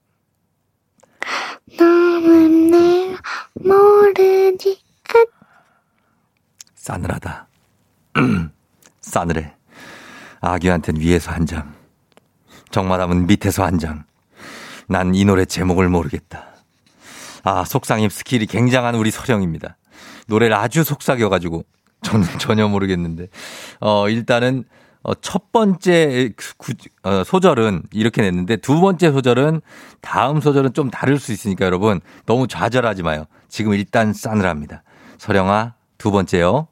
[1.79, 3.21] 너는 내가
[3.55, 4.89] 모르지
[6.89, 7.47] 싸늘하다.
[9.03, 9.55] 싸늘해.
[10.41, 11.78] 아귀한텐 위에서 한 장.
[12.71, 14.05] 정마담은 밑에서 한 장.
[14.89, 16.47] 난 이 노래 제목을 모르겠다.
[17.45, 19.77] 아, 속삭임 스킬이 굉장한 우리 서령입니다.
[20.29, 21.65] 노래를 아주 속삭여가지고
[22.03, 23.29] 저는 전혀 모르겠는데.
[23.81, 24.65] 어, 일단은
[25.03, 29.61] 어, 첫 번째 구- 어, 소절은 이렇게 냈는데 두 번째 소절은
[30.01, 33.25] 다음 소절은 좀 다를 수 있으니까 여러분 너무 좌절하지 마요.
[33.49, 34.83] 지금 일단 싸늘합니다.
[35.19, 36.67] 서령아, 두 번째요.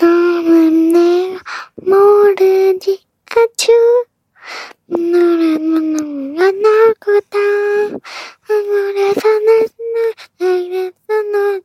[0.00, 1.40] 너는 내가
[1.86, 3.05] 모르지
[3.36, 4.06] 아주
[4.86, 5.92] 노래만
[6.34, 7.38] 나가 나올 거다
[8.48, 9.66] 아무래서 날
[10.38, 11.60] 내게서 너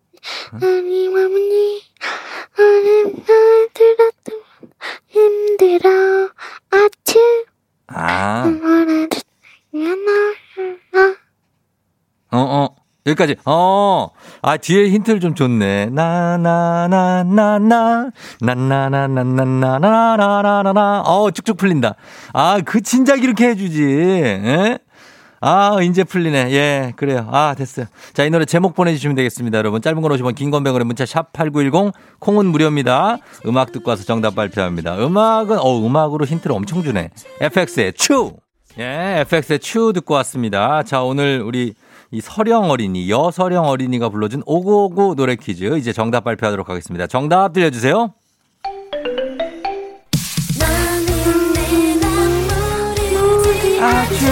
[0.66, 1.82] 아니 마무니
[2.58, 4.44] 날 들어도
[5.08, 6.30] 힘들어
[6.72, 7.46] 아주
[7.88, 9.18] 아, 아무래도
[9.72, 9.92] 나
[12.32, 12.76] 어, 어.
[13.06, 13.36] 여기까지.
[13.46, 14.10] 어.
[14.42, 15.88] 아, 뒤에 힌트를 좀 줬네.
[15.92, 18.12] 나, 나, 나, 나, 나.
[18.42, 21.02] 나, 나, 나, 나, 나, 나, 나, 나, 나, 나, 나, 나.
[21.02, 21.96] 어, 쭉쭉 풀린다.
[22.34, 23.84] 아, 그 진작 이렇게 해주지.
[23.84, 24.80] 예?
[25.44, 26.52] 아, 이제 풀리네.
[26.52, 27.28] 예, 그래요.
[27.32, 27.88] 아, 됐어요.
[28.14, 29.58] 자, 이 노래 제목 보내주시면 되겠습니다.
[29.58, 29.82] 여러분.
[29.82, 31.94] 짧은 건 50원, 긴건 100원에 문자 샵 8910.
[32.20, 33.18] 콩은 무료입니다.
[33.48, 34.98] 음악 듣고 와서 정답 발표합니다.
[35.04, 37.10] 음악은, 어, 음악으로 힌트를 엄청 주네.
[37.42, 38.34] FX의 추!
[38.80, 40.84] 예, FX의 추 듣고 왔습니다.
[40.84, 41.74] 자, 오늘 우리
[42.14, 47.08] 이 서령 어린이, 여서령 어린이가 불러준 5959 노래 퀴즈 이제 정답 발표하도록 하겠습니다.
[47.08, 48.14] 정답 들려주세요.
[53.82, 54.26] 아주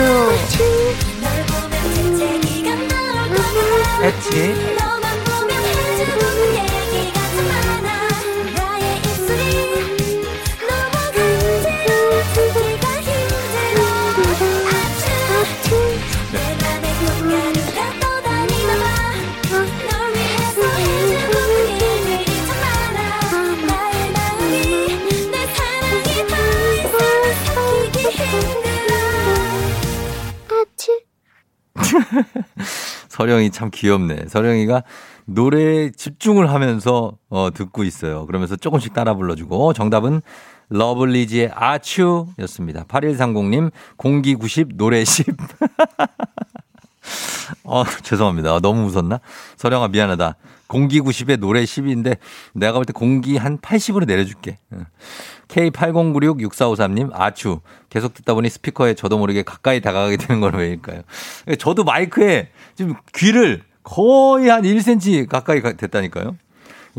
[4.04, 4.79] 애치
[33.10, 34.28] 서령이 참 귀엽네.
[34.28, 34.84] 서령이가
[35.26, 38.26] 노래에 집중을 하면서 어, 듣고 있어요.
[38.26, 40.22] 그러면서 조금씩 따라 불러주고 정답은
[40.70, 42.84] 러블리즈의 아츄였습니다.
[42.86, 45.26] 8130님 공기 90 노래 10.
[47.64, 48.60] 어, 죄송합니다.
[48.60, 49.20] 너무 웃었나?
[49.58, 50.36] 서령아 미안하다.
[50.68, 52.18] 공기 90에 노래 10인데
[52.54, 54.60] 내가 볼 때 공기 한 80으로 내려줄게.
[55.58, 55.70] 응.
[55.72, 57.60] K80966453님, 아추.
[57.90, 61.02] 계속 듣다 보니 스피커에 저도 모르게 가까이 다가가게 되는 건 왜일까요?
[61.58, 66.36] 저도 마이크에 지금 귀를 거의 한 1cm 가까이 가- 됐다니까요.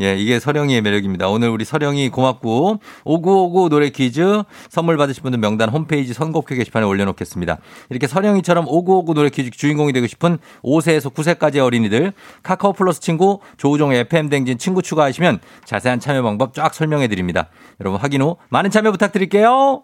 [0.01, 1.29] 예, 이게 서령이의 매력입니다.
[1.29, 7.57] 오늘 우리 서령이 고맙고, 오구오구 노래 퀴즈 선물 받으실 분들 명단 홈페이지 선곡표 게시판에 올려놓겠습니다.
[7.89, 13.93] 이렇게 서령이처럼 오구오구 노래 퀴즈 주인공이 되고 싶은 5세에서 9세까지의 어린이들, 카카오 플러스 친구, 조우종
[13.93, 17.49] FM 댕진 친구 추가하시면 자세한 참여 방법 쫙 설명해 드립니다.
[17.79, 19.83] 여러분 확인 후 많은 참여 부탁드릴게요.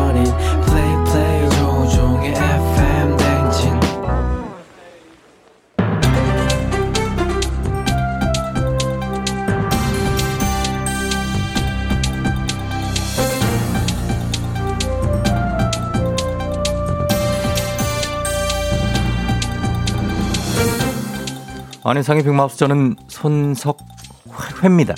[21.83, 24.93] 안현상의 빅마우스 저는 손석회입니다.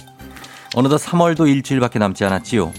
[0.76, 2.74] 어느덧 3월도 일주일밖에 남지 않았지요.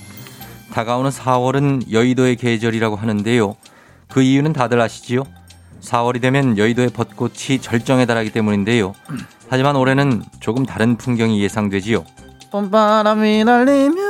[0.74, 3.56] 다가오는 4월은 여의도의 계절이라고 하는데요.
[4.08, 5.24] 그 이유는 다들 아시지요?
[5.80, 8.92] 4월이 되면 여의도의 벚꽃이 절정에 달하기 때문인데요.
[9.48, 12.04] 하지만 올해는 조금 다른 풍경이 예상되지요.
[12.50, 14.02] 봄바람이 날리며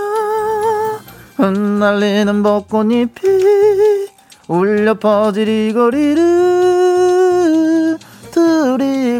[1.37, 4.09] 흩날리는 벚꽃잎이
[4.49, 6.74] 울려 이 거리를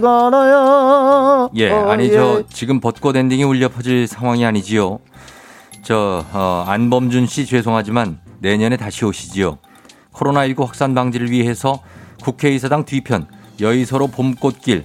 [0.05, 2.39] 걸어요 예, 어, 아니죠.
[2.41, 2.45] 예.
[2.53, 4.99] 지금 벚꽃 엔딩이 울려 퍼질 상황이 아니지요.
[5.83, 9.59] 저 어, 안범준 씨 죄송하지만 내년에 다시 오시지요.
[10.13, 11.81] 코로나19 확산 방지를 위해서
[12.23, 13.27] 국회의사당 뒤편
[13.61, 14.85] 여의서로 봄꽃길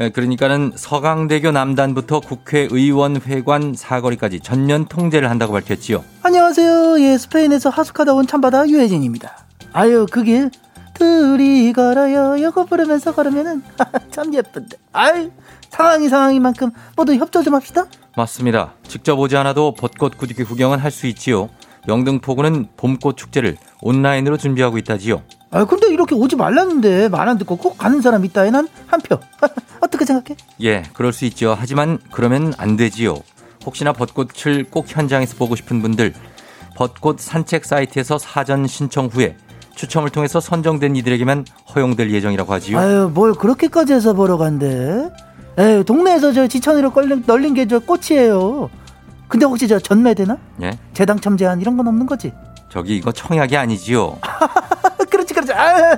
[0.00, 6.02] 예, 그러니까는 서강대교 남단부터 국회의원회관 사거리까지 전면 통제를 한다고 밝혔지요.
[6.22, 10.50] 안녕하세요 예 스페인에서 하숙하다 온 참바다 유혜진입니다 아유 그길
[10.94, 13.62] 둘이 걸어요 요거 부르면서 걸으면은
[14.10, 15.30] 참 예쁜데 아유
[15.70, 17.84] 상황이 상황인 만큼 모두 협조 좀 합시다
[18.16, 18.74] 맞습니다.
[18.86, 21.48] 직접 오지 않아도 벚꽃 구- 구경은 할 수 있지요.
[21.88, 25.22] 영등포구는 봄꽃 축제를 온라인으로 준비하고 있다지요.
[25.50, 29.18] 아 근데 이렇게 오지 말랐는데 말 안 듣고 꼭 가는 사람 있다에 난 한 표
[29.82, 30.36] 어떻게 생각해?
[30.62, 31.56] 예, 그럴 수 있죠.
[31.58, 33.16] 하지만 그러면 안 되지요.
[33.66, 36.14] 혹시나 벚꽃을 꼭 현장에서 보고 싶은 분들,
[36.76, 39.36] 벚꽃 산책 사이트에서 사전 신청 후에
[39.74, 42.78] 추첨을 통해서 선정된 이들에게만 허용될 예정이라고 하지요.
[42.78, 45.10] 아유 뭘 그렇게까지 해서 보러 간대
[45.58, 48.70] 에휴 동네에서 저 지천으로 걸린, 널린 게 저 꽃이에요
[49.28, 50.36] 근데 혹시 저 전매되나?
[50.62, 52.32] 예, 재당첨 제한 이런 건 없는 거지?
[52.68, 54.18] 저기 이거 청약이 아니지요.
[55.10, 55.96] 그렇지 그렇지 아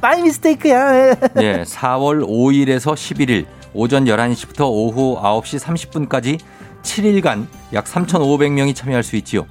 [0.00, 1.10] my mistake야
[1.40, 5.60] 예, 4월 5일에서 11일 오전 11시부터 오후 9시
[6.08, 6.38] 30분까지
[6.82, 9.46] 7일간 약 3,500명이 참여할 수 있지요.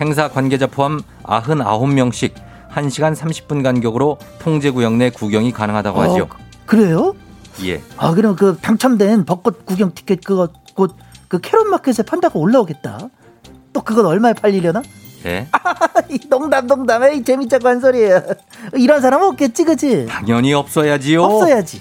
[0.00, 2.32] 행사 관계자 포함 99명씩
[2.74, 6.00] 1시간 30분 간격으로 통제구역 내 구경이 가능하다고.
[6.00, 6.28] 어,
[6.66, 7.14] 그래요?
[7.64, 7.82] 예.
[7.96, 10.96] 아 그럼 그 당첨된 벚꽃 구경 티켓 그거 곧
[11.32, 13.08] 그 캐럿 마켓에 판다가 올라오겠다
[13.72, 14.82] 또 그건 얼마에 팔리려나?
[15.24, 15.48] 예.
[16.10, 18.22] 이 농담 농담 에이 재밌자고 한 소리야
[18.74, 20.06] 이런 사람 없겠지 그지?
[20.10, 21.22] 당연히 없어야지요.
[21.22, 21.80] 없어야지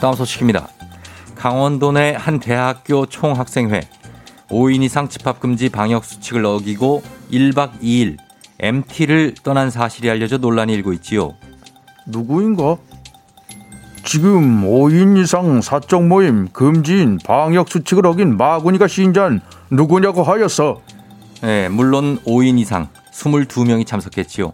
[0.00, 0.68] 다음 소식입니다.
[1.42, 3.80] 강원도 내 한 대학교 총학생회
[4.48, 8.16] 5인 이상 집합 금지 방역 수칙을 어기고 1박 2일
[8.60, 11.34] MT를 떠난 사실이 알려져 논란이 일고 있지요.
[12.06, 12.76] 누구인가?
[14.04, 20.80] 지금 5인 이상 사적 모임 금지인 방역 수칙을 어긴 마구니가 신자는 누구냐고 하였어.
[21.42, 24.52] 예, 물론 5인 이상 22명이 참석했지요.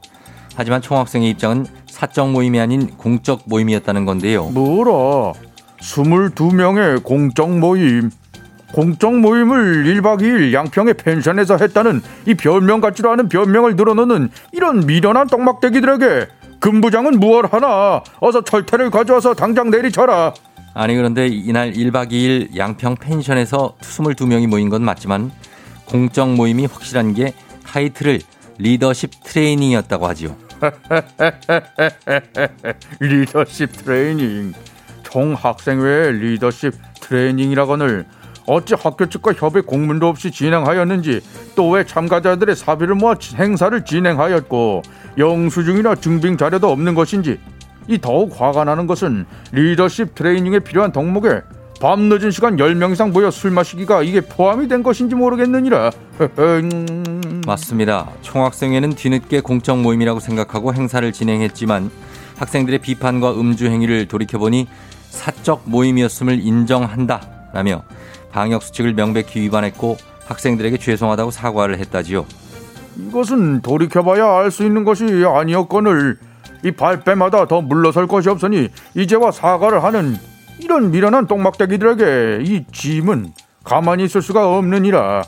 [0.56, 4.46] 하지만 총학생의 입장은 사적 모임이 아닌 공적 모임이었다는 건데요.
[4.46, 5.34] 뭐라?
[5.80, 8.10] 22명의 공적 모임.
[8.72, 15.26] 공적 모임을 1박 2일 양평의 펜션에서 했다는 이 변명 같지도 않은 변명을 늘어놓는 이런 미련한
[15.28, 16.28] 떡막대기들에게
[16.60, 20.34] 금부장은 무얼 하나 어서 철퇴를 가져와서 당장 내리쳐라
[20.74, 25.30] 아니 그런데 이날 1박 2일 양평 펜션에서 22명이 모인 건 맞지만
[25.86, 27.32] 공적 모임이 확실한 게
[27.64, 28.20] 타이틀을
[28.58, 30.36] 리더십 트레이닝이었다고 하지요.
[33.00, 34.52] 리더십 트레이닝
[35.10, 38.04] 총학생회 리더십 트레이닝이라거늘
[38.46, 41.20] 어찌 학교 측과 협의 공문도 없이 진행하였는지
[41.54, 44.82] 또 왜 참가자들의 사비를 모아 행사를 진행하였고
[45.18, 47.38] 영수증이나 증빙 자료도 없는 것인지
[47.88, 51.42] 이 더욱 화가 나는 것은 리더십 트레이닝에 필요한 덕목에
[51.80, 55.90] 밤늦은 시간 10명 이상 모여 술 마시기가 이게 포함이 된 것인지 모르겠느니라
[56.38, 57.42] 음.
[57.46, 58.10] 맞습니다.
[58.22, 61.90] 총학생회는 뒤늦게 공적 모임이라고 생각하고 행사를 진행했지만
[62.38, 64.68] 학생들의 비판과 음주 행위를 돌이켜보니
[65.10, 67.82] 사적 모임이었음을 인정한다 라며
[68.30, 72.26] 방역 수칙을 명백히 위반했고 학생들에게 죄송하다고 사과를 했다지요.
[72.96, 76.18] 이것은 돌이켜봐야 알 수 있는 것이 아니었거늘
[76.64, 80.16] 이 발뺌마다 더 물러설 것이 없으니 이제와 사과를 하는
[80.58, 83.32] 이런 미련한 똥막대기들에게 이 짐은
[83.62, 85.22] 가만히 있을 수가 없느니라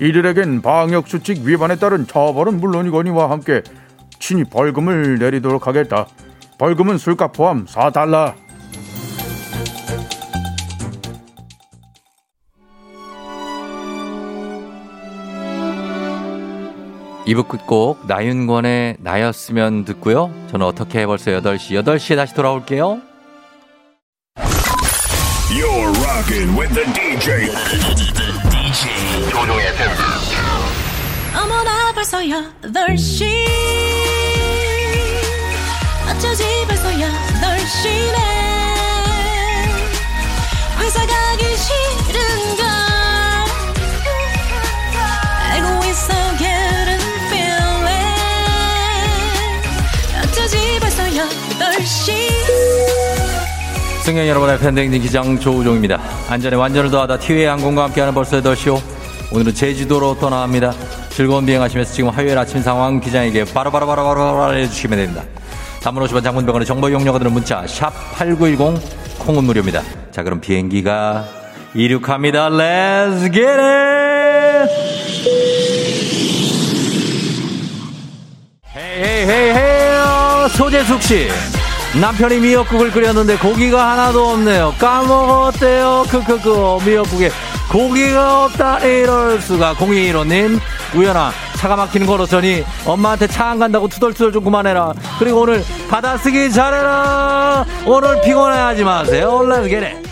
[0.00, 3.62] 이들에겐 방역수칙 위반에 따른 처벌은 물론이거니와 함께
[4.20, 6.06] 친히 벌금을 내리도록 하겠다
[6.58, 8.34] 벌금은 술값 포함 4달러
[17.26, 20.32] 이부 끝곡 나윤권의 나였으면 듣고요.
[20.50, 23.02] 저는 어떻게 해 벌써 8시, 8시에 다시 돌아올게요.
[25.50, 27.50] You're rocking with the DJ.
[28.50, 29.66] DJ 조종의
[31.34, 34.05] 어머나 벌써 8시
[36.16, 38.16] 어쩌지 벌써 8시네
[40.78, 42.64] 회사 가기 싫은 걸
[45.52, 47.86] 알고 있어 getting feeling
[50.24, 52.14] 어쩌지 벌써 8시
[54.04, 56.00] 승객 여러분의 팬데믹 기장 조우종입니다.
[56.30, 58.80] 안전에 완전을 더하다 티웨이 항공과 함께하는 벌써 8시오.
[59.32, 60.72] 오늘은 제주도로 떠나갑니다.
[61.10, 65.24] 즐거운 비행하시면서 지금 화요일 아침 상황 기장에게 바로바로바로바로 알려주시면 됩니다.
[65.86, 68.80] 단문 50원 장문병원의 정보 이용료가 드는 문자 샵8910
[69.20, 69.82] 콩은 무료입니다.
[70.10, 71.24] 자 그럼 비행기가
[71.74, 72.50] 이륙합니다.
[72.50, 74.72] Let's get it!
[78.74, 81.28] 헤이 헤이 헤이 소재숙 씨
[82.00, 84.74] 남편이 미역국을 끓였는데 고기가 하나도 없네요.
[84.80, 86.06] 까먹었대요.
[86.10, 87.30] 크크크 미역국에
[87.70, 90.58] 고기가 없다 이럴 수가 0215님
[90.96, 94.92] 우연아 차가 막히는 걸었더니 엄마한테 차 안 간다고 투덜투덜 좀 그만해라.
[95.20, 97.64] 그리고 오늘 받아쓰기 잘해라.
[97.86, 99.40] 오늘 피곤해하지 마세요.
[99.52, 100.08] It.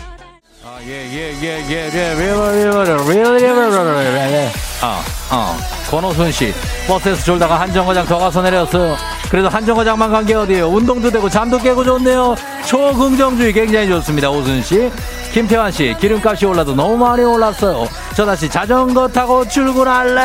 [0.63, 4.64] 아, 예, 예, 예, 예, 예, really, really, really, really.
[4.81, 5.01] 어,
[5.31, 5.57] 어.
[5.89, 6.53] 권호순 씨,
[6.87, 8.95] 버스에서 졸다가 한정거장 더 가서 내렸어요.
[9.29, 10.67] 그래도 한정거장만 간 게 어디예요?
[10.67, 12.35] 운동도 되고 잠도 깨고 좋네요.
[12.65, 14.29] 초긍정주의 굉장히 좋습니다.
[14.29, 14.91] 오순 씨.
[15.33, 17.87] 김태환 씨, 기름값이 올라도 너무 많이 올랐어요.
[18.15, 20.23] 저 다시 자전거 타고 출근할래.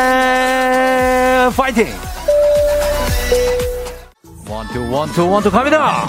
[1.57, 1.93] 파이팅!
[4.49, 6.07] one two, one two, one two 갑니다!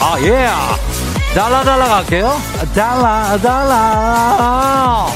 [0.00, 0.48] 아, 예!
[1.34, 2.40] 달라, 달라 갈게요.
[2.74, 5.06] 달라, 달라.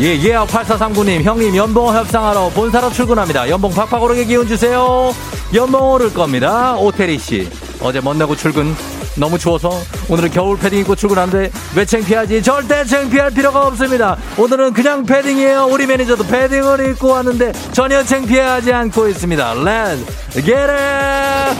[0.00, 3.48] 예, 예, 8439님, 형님, 연봉 협상하러 본사로 출근합니다.
[3.48, 5.14] 연봉 팍팍 오르게 기운 주세요.
[5.54, 6.74] 연봉 오를 겁니다.
[6.76, 7.48] 오태리 씨,
[7.80, 8.74] 어제 못 내고 출근.
[9.16, 9.70] 너무 추워서
[10.08, 12.42] 오늘은 겨울 패딩 입고 출근하는데 왜 창피하지?
[12.42, 14.16] 절대 창피할 필요가 없습니다.
[14.36, 15.68] 오늘은 그냥 패딩이에요.
[15.70, 19.54] 우리 매니저도 패딩을 입고 왔는데 전혀 창피하지 않고 있습니다.
[19.54, 21.56] Let's get it!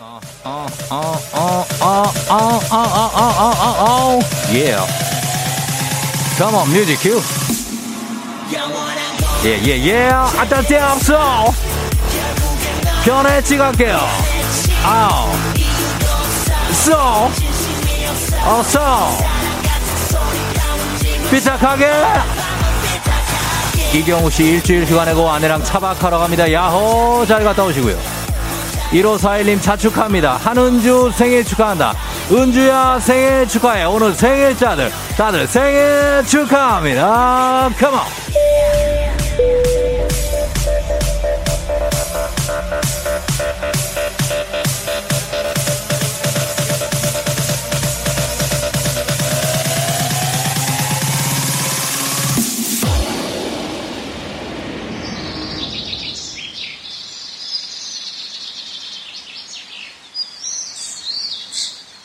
[0.00, 0.96] 어, 어, 어,
[1.30, 4.20] 어, 어, 어, 어, 어, 어, 어, 어,
[4.52, 5.01] yeah.
[6.42, 7.20] Come on, music cue.
[9.44, 10.40] Yeah, yeah, yeah.
[10.40, 11.52] 아따 데 없어.
[13.04, 14.00] 변했지 갈게요.
[14.84, 15.30] 아우.
[16.72, 17.30] 쏘.
[18.44, 19.16] 어서.
[21.30, 21.92] 삐딱하게.
[23.94, 26.50] 이경우 씨 일주일 휴가 내고 아내랑 차박하러 갑니다.
[26.50, 27.24] 야호.
[27.28, 27.96] 잘 갔다 오시고요.
[28.90, 30.38] 1541님 자축합니다.
[30.38, 31.94] 한은주 생일 축하한다.
[32.30, 33.84] 은주야 생일 축하해.
[33.84, 37.70] 오늘 생일자들 다들 생일 축하합니다.
[37.78, 38.41] 컴온.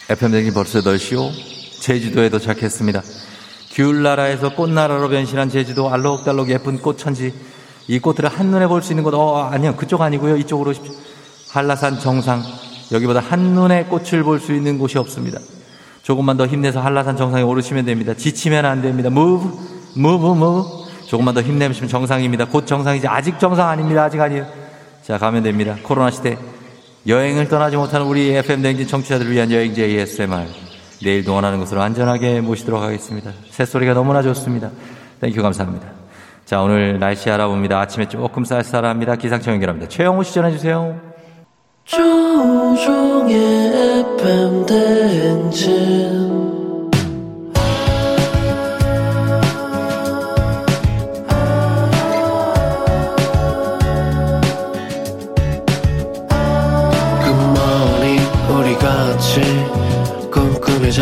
[0.09, 1.29] FM댕이 벌써 8시오.
[1.81, 3.01] 제주도에 도착했습니다.
[3.71, 7.33] 귤나라에서 꽃나라로 변신한 제주도 알록달록 예쁜 꽃천지.
[7.89, 9.75] 이 꽃들을 한눈에 볼 수 있는 곳, 어, 아니요.
[9.75, 10.37] 그쪽 아니고요.
[10.37, 10.93] 이쪽으로 오십시오.
[11.51, 12.41] 한라산 정상.
[12.91, 15.39] 여기보다 한눈에 꽃을 볼 수 있는 곳이 없습니다.
[16.03, 18.13] 조금만 더 힘내서 한라산 정상에 오르시면 됩니다.
[18.13, 19.09] 지치면 안 됩니다.
[19.09, 19.49] move,
[19.97, 20.69] move, move.
[21.07, 22.45] 조금만 더 힘내시면 정상입니다.
[22.45, 23.07] 곧 정상이지.
[23.07, 24.03] 아직 정상 아닙니다.
[24.05, 24.45] 아직 아니에요.
[25.03, 25.75] 자, 가면 됩니다.
[25.83, 26.37] 코로나 시대.
[27.07, 30.45] 여행을 떠나지 못하는 우리 FM 대행진 청취자들을 위한 여행지 ASMR.
[31.01, 33.31] 내일도 원하는 곳으로 안전하게 모시도록 하겠습니다.
[33.49, 34.71] 새소리가 너무나 좋습니다.
[35.21, 35.87] thank you 감사합니다.
[36.43, 37.79] 자, 오늘 날씨 알아봅니다.
[37.79, 39.15] 아침에 조금 쌀쌀합니다.
[39.15, 39.87] 기상청 연결합니다.
[39.87, 40.99] 최영호 씨 전해주세요.
[41.85, 43.35] 조우종의
[44.17, 46.26] FM 대행진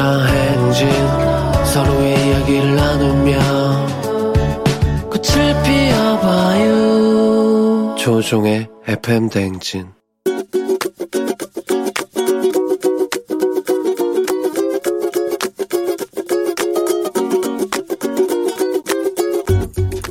[0.06, 0.88] 꿈꾸며자 행진
[1.66, 3.39] 서로의 이야기를 나누며
[5.10, 6.76] 꽃을 피워봐요.
[7.97, 9.88] 조종의 FM 대행진.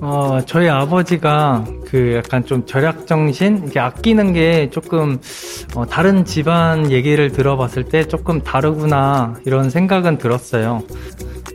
[0.02, 5.20] 어, 저희 아버지가 그 약간 좀 절약 정신, 이렇게 아끼는 게 조금
[5.74, 10.82] 어, 다른 집안 얘기를 들어봤을 때 조금 다르구나 이런 생각은 들었어요.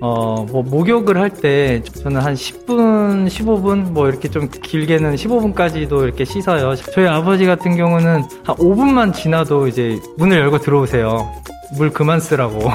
[0.01, 6.25] 어, 뭐 목욕을 할 때 저는 한 10분, 15분 뭐 이렇게 좀 길게는 15분까지도 이렇게
[6.25, 6.75] 씻어요.
[6.75, 11.29] 저희 아버지 같은 경우는 한 5분만 지나도 이제 문을 열고 들어오세요.
[11.77, 12.59] 물 그만 쓰라고.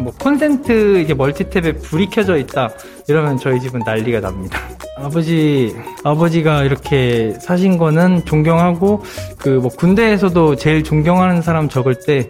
[0.00, 2.70] 뭐 콘센트 이게 멀티탭에 불이 켜져 있다
[3.08, 4.58] 이러면 저희 집은 난리가 납니다.
[4.98, 5.74] 아버지
[6.04, 9.02] 아버지가 이렇게 사신 거는 존경하고
[9.38, 12.28] 그 뭐 군대에서도 제일 존경하는 사람 적을 때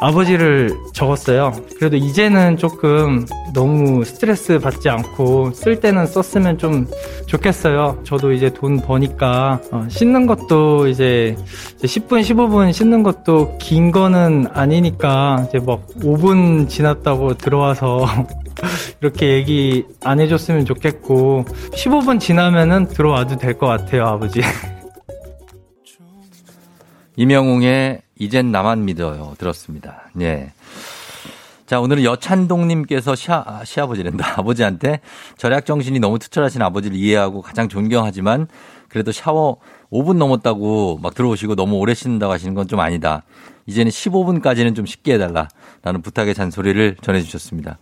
[0.00, 1.52] 아버지를 적었어요.
[1.78, 6.86] 그래도 이제는 조금 너무 스트레스 받지 않고 쓸 때는 썼으면 좀
[7.26, 8.00] 좋겠어요.
[8.04, 11.36] 저도 이제 돈 버니까 어, 씻는 것도 이제
[11.78, 18.04] 이제 10분 15분 씻는 것도 긴 거는 아니니까 이제 막 5분 지났다고 들어와서
[19.00, 24.40] 이렇게 얘기 안 해줬으면 좋겠고 15분 지나면은 들어와도 될 것 같아요 아버지.
[27.16, 29.34] 이명웅의 이젠 나만 믿어요.
[29.38, 30.10] 들었습니다.
[30.20, 30.52] 예.
[31.66, 34.34] 자, 오늘은 여찬동님께서 시아, 아, 시아버지랜다.
[34.40, 35.00] 아버지한테
[35.38, 38.48] 절약 정신이 너무 투철하신 아버지를 이해하고 가장 존경하지만
[38.88, 39.58] 그래도 샤워
[39.90, 43.22] 5분 넘었다고 막 들어오시고 너무 오래 씻는다고 하시는 건 좀 아니다.
[43.66, 45.48] 이제는 15분까지는 좀 쉽게 해달라.
[45.82, 47.78] 라는 부탁의 잔소리를 전해주셨습니다.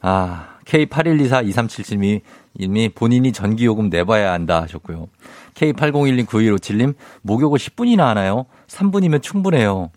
[0.00, 2.20] 아, K81242377님이
[2.58, 5.08] 이미 본인이 전기요금 내봐야 한다 하셨고요.
[5.54, 8.46] K80129157님, 목욕을 10분이나 하나요?
[8.68, 9.90] 3분이면 충분해요.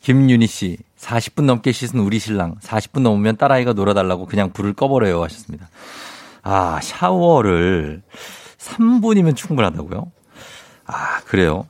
[0.00, 5.68] 김윤희 씨, 40분 넘게 씻은 우리 신랑, 40분 넘으면 딸아이가 놀아달라고 그냥 불을 꺼버려요 하셨습니다.
[6.42, 8.02] 아, 샤워를
[8.58, 10.10] 3분이면 충분하다고요?
[10.86, 11.66] 아, 그래요?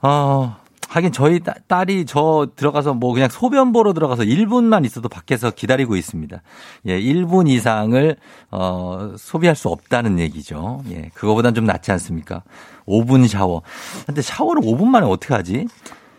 [0.00, 0.56] 어,
[0.96, 5.94] 하긴 저희 따- 딸이 저 들어가서 뭐 그냥 소변 보러 들어가서 1분만 있어도 밖에서 기다리고
[5.94, 6.40] 있습니다.
[6.86, 8.16] 예, 1분 이상을
[8.50, 10.82] 어 소비할 수 없다는 얘기죠.
[10.90, 12.42] 예, 그거보단 좀 낫지 않습니까?
[12.86, 13.60] 5분 샤워.
[14.06, 15.66] 근데 샤워를 5분 만에 어떻게 하지?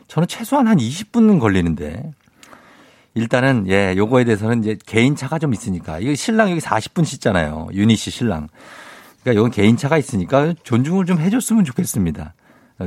[0.08, 2.12] 저는 최소한 한 20분 걸리는데.
[3.16, 5.98] 일단은 예, 요거에 대해서는 이제 개인차가 좀 있으니까.
[5.98, 7.70] 이거 신랑 여기 40분 씻잖아요.
[7.74, 8.48] 유니 씨 신랑.
[9.24, 12.36] 그러니까 이건 개인차가 있으니까 존중을 좀 해줬으면 좋겠습니다.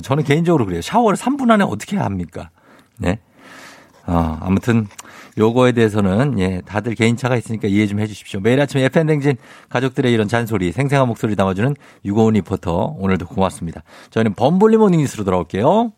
[0.02, 0.82] 저는 개인적으로 그래요.
[0.82, 2.50] 샤워를 3분 안에 어떻게 합니까?
[2.98, 3.18] 네.
[4.06, 4.86] 어, 아무튼
[5.38, 8.40] 요거에 대해서는 예, 다들 개인차가 있으니까 이해 좀 해 주십시오.
[8.40, 9.36] 매일 아침 FM 대행진
[9.68, 11.74] 가족들의 이런 잔소리, 생생한 목소리 담아주는
[12.04, 13.82] 유고은 리포터 오늘도 고맙습니다.
[14.10, 15.92] 저희는 범블리 morning 뉴스로 돌아올게요.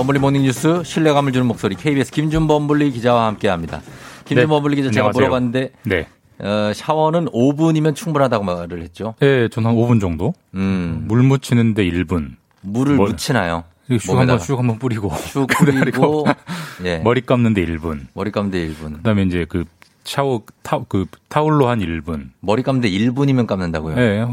[0.00, 3.82] 범블리 morning 뉴스 신뢰감을 주는 목소리 KBS 김준 범블리 기자와 함께합니다.
[4.24, 5.20] 김준 네, 범블리 기자 제가 안녕하세요.
[5.28, 6.06] 물어봤는데 네.
[6.38, 9.14] 어, 샤워는 5분이면 충분하다고 말을 했죠.
[9.20, 10.32] 네, 저는 한 5분 정도.
[10.54, 11.04] 음.
[11.06, 12.30] 물 묻히는데 1분.
[12.62, 13.64] 물을 뭘- 묻히나요?
[13.90, 15.10] 슉 한번 슉 한번 뿌리고.
[15.10, 15.46] 슉
[15.84, 16.24] 뿌리고
[16.86, 17.00] 예.
[17.00, 18.06] 머리 감는데 1분.
[18.14, 18.96] 머리 감는데 1분.
[18.96, 19.64] 그다음에 이제 그
[20.04, 22.30] 샤워 타, 그 타월로 한 1분.
[22.40, 23.96] 머리 감는데 1분이면 감는다고요?
[23.96, 24.24] 네,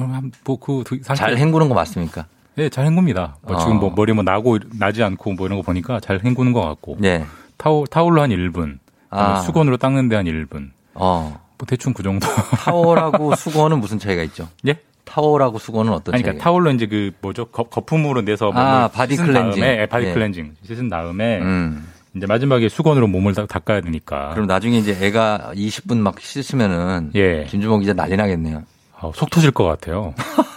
[0.45, 2.26] 뭐그 잘 헹구는 거 맞습니까?
[2.58, 3.38] 네, 잘 헹굽니다.
[3.43, 3.60] 뭐 어.
[3.60, 6.97] 지금 뭐 머리 뭐 나고 나지 않고 뭐 이런 거 보니까 잘 헹구는 것 같고.
[6.99, 7.24] 네.
[7.57, 8.80] 타월 타월로 한 1분.
[9.12, 9.36] 아.
[9.41, 10.72] 수건으로 닦는데 한 1분.
[10.95, 11.39] 어.
[11.60, 12.26] 뭐 대충 그 정도.
[12.66, 14.47] 타월하고 수건은 무슨 차이가 있죠?
[14.68, 14.76] 예?
[15.05, 19.15] 타월하고 수건은 어떤 아니, 그러니까 타월로 이제 그 뭐죠 거, 거품으로 내서 아, 몸을 body
[19.17, 19.61] cleansing.
[19.62, 20.14] 다음에, 예, body 예.
[20.14, 21.88] 클렌징 씻은 다음에 음.
[22.16, 24.32] 이제 마지막에 수건으로 몸을 다- 닦아야 되니까.
[24.34, 27.45] 그럼 나중에 이제 애가 20분 막 씻으면은 예.
[27.47, 28.64] 김준범 기자 난리 나겠네요.
[28.99, 30.13] 아, 속 터질 것 같아요.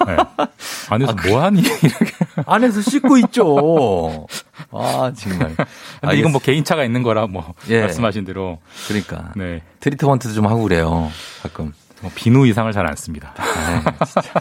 [0.07, 0.17] 네.
[0.89, 1.61] 안에서 뭐 하니?
[1.83, 2.13] 이렇게.
[2.47, 4.27] 안에서 씻고 있죠.
[4.73, 5.55] 아, 정말.
[6.01, 7.81] 근데 이건 뭐 개인차가 있는 거라 뭐 예.
[7.83, 8.59] 말씀하신 대로.
[8.89, 9.33] 그러니까.
[9.37, 9.63] 네.
[9.81, 11.11] 트리트먼트도 좀 하고 그래요.
[11.43, 11.73] 가끔.
[12.03, 13.35] 뭐 비누 이상을 잘 안 씁니다.
[13.37, 14.33] 네, 진짜.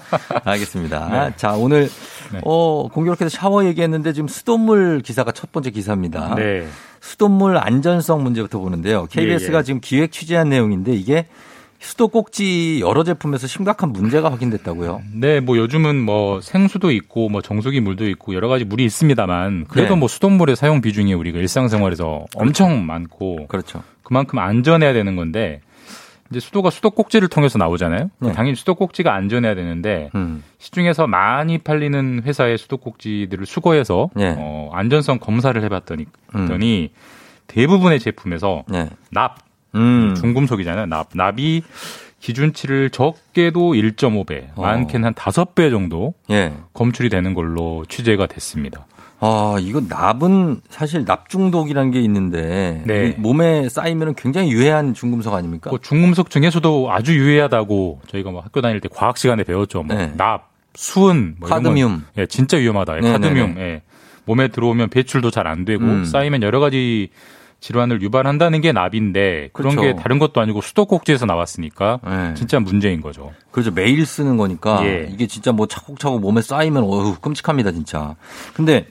[0.45, 1.09] 알겠습니다.
[1.09, 1.33] 네.
[1.35, 1.89] 자, 오늘
[2.31, 2.39] 네.
[2.45, 6.35] 어, 공교롭게도 샤워 얘기했는데 지금 수돗물 기사가 첫 번째 기사입니다.
[6.35, 6.65] 네.
[7.01, 9.07] 수돗물 안전성 문제부터 보는데요.
[9.07, 9.63] KBS가 예, 예.
[9.63, 11.27] 지금 기획 취재한 내용인데 이게
[11.79, 15.01] 수도 꼭지 여러 제품에서 심각한 문제가 확인됐다고요.
[15.13, 19.95] 네, 뭐 요즘은 뭐 생수도 있고 뭐 정수기 물도 있고 여러 가지 물이 있습니다만 그래도
[19.95, 19.99] 네.
[19.99, 23.81] 뭐 수돗물의 사용 비중이 우리가 일상생활에서 엄청 많고 그렇죠.
[24.03, 25.61] 그만큼 안전해야 되는 건데
[26.29, 28.11] 이제 수도가 수도 꼭지를 통해서 나오잖아요.
[28.19, 28.31] 네.
[28.33, 30.43] 당연히 수도 꼭지가 안전해야 되는데 음.
[30.57, 34.35] 시중에서 많이 팔리는 회사의 수도 꼭지들을 수거해서 네.
[34.37, 36.05] 어, 안전성 검사를 해봤더니
[36.35, 36.87] 음.
[37.47, 38.89] 대부분의 제품에서 네.
[39.11, 40.15] 납 음.
[40.19, 40.85] 중금속이잖아요.
[40.87, 41.63] 납 납이
[42.19, 44.61] 기준치를 적게도 1.5배, 어.
[44.61, 46.53] 많게는 한 5배 정도 예.
[46.73, 48.85] 검출이 되는 걸로 취재가 됐습니다.
[49.21, 53.07] 아, 이거 납은 사실 납 중독이라는 게 있는데 네.
[53.17, 55.69] 이 몸에 쌓이면 굉장히 유해한 중금속 아닙니까?
[55.69, 59.83] 그 중금속 중에서도 아주 유해하다고 저희가 뭐 학교 다닐 때 과학 시간에 배웠죠.
[59.83, 60.13] 뭐 네.
[60.15, 62.01] 납, 수은, 뭐 카드뮴.
[62.17, 62.97] 예, 진짜 위험하다.
[62.97, 63.47] 예, 네, 카드뮴.
[63.55, 63.81] 네, 예.
[64.25, 66.05] 몸에 들어오면 배출도 잘 안 되고 음.
[66.05, 67.09] 쌓이면 여러 가지
[67.59, 69.95] 질환을 유발한다는 게 납인데 그런 그렇죠.
[69.95, 72.33] 게 다른 것도 아니고 수도꼭지에서 나왔으니까 네.
[72.35, 73.33] 진짜 문제인 거죠.
[73.51, 73.71] 그렇죠.
[73.71, 75.09] 매일 쓰는 거니까 예.
[75.11, 78.15] 이게 진짜 뭐 차곡차곡 몸에 쌓이면 어휴 끔찍합니다 진짜.
[78.53, 78.87] 근데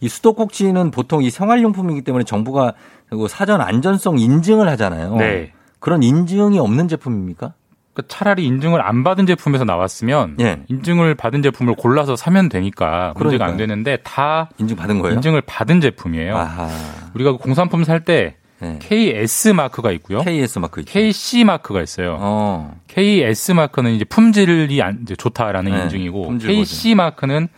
[0.00, 2.74] 이 수도꼭지는 보통 이 생활용품이기 때문에 정부가
[3.10, 5.16] 그 사전 안전성 인증을 하잖아요.
[5.16, 5.52] 네.
[5.80, 7.54] 그런 인증이 없는 제품입니까?
[7.94, 10.60] 그러니까 차라리 인증을 안 받은 제품에서 나왔으면 예.
[10.68, 13.56] 인증을 받은 제품을 골라서 사면 되니까 문제가 안 그러니까요.
[13.56, 15.14] 되는데 다 인증 받은 거예요?
[15.16, 16.36] 인증을 받은 제품이에요.
[16.36, 16.68] 아하.
[17.14, 18.78] 우리가 그 공산품 살때 네.
[18.80, 20.20] KS 마크가 있고요.
[20.20, 20.92] KS 마크 있죠.
[20.92, 22.16] KC 마크가 있어요.
[22.20, 22.74] 어.
[22.88, 27.48] KS 마크는 이제 품질이 안- 이제 좋다라는 네, 인증이고 KC 마크는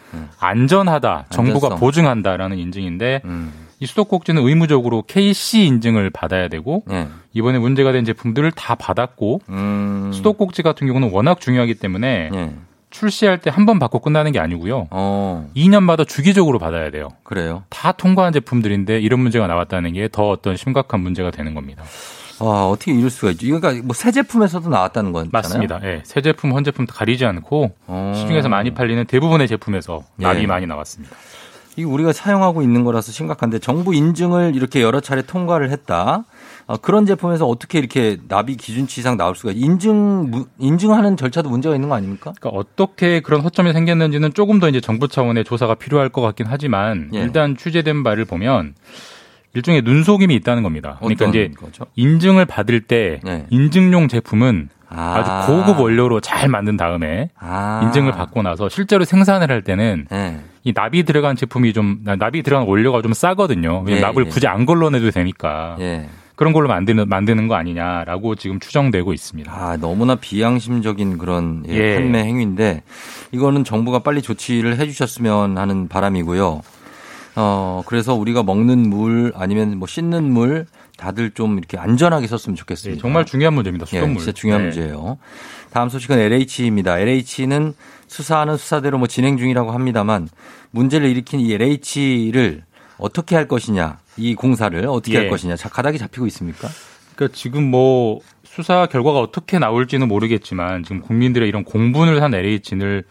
[0.41, 1.79] 안전하다, 정부가 안전성.
[1.81, 3.53] 보증한다라는 인증인데 음.
[3.79, 7.09] 이 수도꼭지는 의무적으로 KC 인증을 받아야 되고 네.
[7.35, 10.11] 이번에 문제가 된 제품들을 다 받았고 음.
[10.15, 12.53] 수도꼭지 같은 경우는 워낙 중요하기 때문에 예.
[12.89, 14.87] 출시할 때 한 번 받고 끝나는 게 아니고요.
[14.91, 15.51] 어.
[15.55, 17.09] 2년마다 주기적으로 받아야 돼요.
[17.25, 17.65] 그래요.
[17.69, 21.83] 다 통과한 제품들인데 이런 문제가 나왔다는 게 더 어떤 심각한 문제가 되는 겁니다.
[22.39, 23.47] 아, 어떻게 이럴 수가 있죠?
[23.47, 25.31] 이거 그러니까 뭐 새 제품에서도 나왔다는 거잖아요.
[25.33, 25.81] 맞습니다.
[25.85, 26.03] 예.
[26.05, 28.13] 새 제품, 헌 제품 가리지 않고 어.
[28.15, 30.47] 시중에서 많이 팔리는 대부분의 제품에서 납이 예.
[30.47, 31.15] 많이 나왔습니다.
[31.77, 36.25] 이 우리가 사용하고 있는 거라서 심각한데 정부 인증을 이렇게 여러 차례 통과를 했다.
[36.67, 41.75] 아, 그런 제품에서 어떻게 이렇게 나비 기준치 이상 나올 수가 인증 무- 인증하는 절차도 문제가
[41.75, 42.33] 있는 거 아닙니까?
[42.41, 47.11] 그러니까 어떻게 그런 허점이 생겼는지는 조금 더 이제 정부 차원의 조사가 필요할 것 같긴 하지만
[47.15, 47.21] 예.
[47.21, 48.75] 일단 취재된 바를 보면
[49.55, 50.97] 일종의 눈속임이 있다는 겁니다.
[51.01, 51.85] 그러니까 이제 거죠?
[51.95, 53.47] 인증을 받을 때 네.
[53.51, 55.19] 인증용 제품은 아.
[55.19, 55.47] 아.
[55.47, 57.81] 주 고급 원료로 잘 만든 다음에 아.
[57.85, 60.41] 인증을 받고 나서 실제로 생산을 할 때는 네.
[60.65, 63.85] 이 납이 들어간 제품이 좀 납이 들어간 원료가 좀 싸거든요.
[63.89, 64.29] 예, 납을 예.
[64.29, 66.09] 굳이 안 걸러내도 되니까 예.
[66.35, 69.51] 그런 걸로 만드는 만드는 거 아니냐라고 지금 추정되고 있습니다.
[69.53, 71.95] 아, 너무나 비양심적인 그런 예, 예.
[71.95, 72.83] 판매 행위인데
[73.33, 76.61] 이거는 정부가 빨리 조치를 해 주셨으면 하는 바람이고요.
[77.37, 80.67] 어, 그래서 우리가 먹는 물 아니면 뭐 씻는 물
[80.97, 82.97] 다들 좀 이렇게 안전하게 썼으면 좋겠습니다.
[82.97, 83.87] 예, 정말 중요한 문제입니다.
[83.93, 84.19] 예, 수돗물.
[84.19, 84.69] 진짜 중요한 네.
[84.69, 85.19] 문제예요.
[85.71, 86.99] 다음 소식은 LH입니다.
[86.99, 87.75] LH는
[88.07, 90.29] 수사하는 수사대로 뭐 진행 중이라고 합니다만
[90.71, 92.65] 문제를 일으킨 이 LH를
[92.99, 95.19] 어떻게 할 것이냐, 이 공사를 어떻게 예.
[95.19, 96.69] 할 것이냐, 자, 가닥이 잡히고 있습니까?
[97.15, 103.05] 그러니까 지금 뭐 수사 결과가 어떻게 나올지는 모르겠지만 지금 국민들의 이런 공분을 한 LH를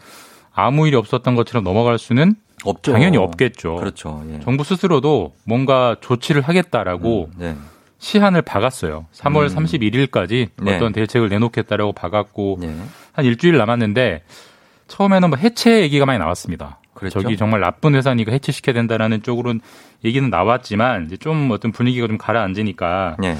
[0.52, 2.34] 아무 일이 없었던 것처럼 넘어갈 수는
[2.64, 2.92] 없죠.
[2.92, 3.76] 당연히 없겠죠.
[3.76, 4.24] 그렇죠.
[4.32, 4.40] 예.
[4.40, 7.54] 정부 스스로도 뭔가 조치를 하겠다라고 네.
[7.98, 9.06] 시한을 박았어요.
[9.14, 9.56] 3월 음.
[9.64, 10.76] 31일까지 네.
[10.76, 12.76] 어떤 대책을 내놓겠다라고 박았고 네.
[13.12, 14.22] 한 일주일 남았는데
[14.88, 16.78] 처음에는 뭐 해체 얘기가 많이 나왔습니다.
[16.94, 17.20] 그랬죠?
[17.20, 19.60] 저기 정말 나쁜 회사니까 해체시켜야 된다라는 쪽으로는
[20.04, 23.36] 얘기는 나왔지만 이제 좀 어떤 분위기가 좀 가라앉으니까 네.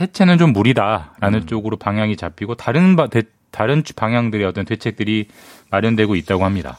[0.00, 1.46] 해체는 좀 무리다라는 음.
[1.46, 5.28] 쪽으로 방향이 잡히고 다른 바- 대- 다른 방향들의 어떤 대책들이
[5.70, 6.78] 마련되고 있다고 합니다.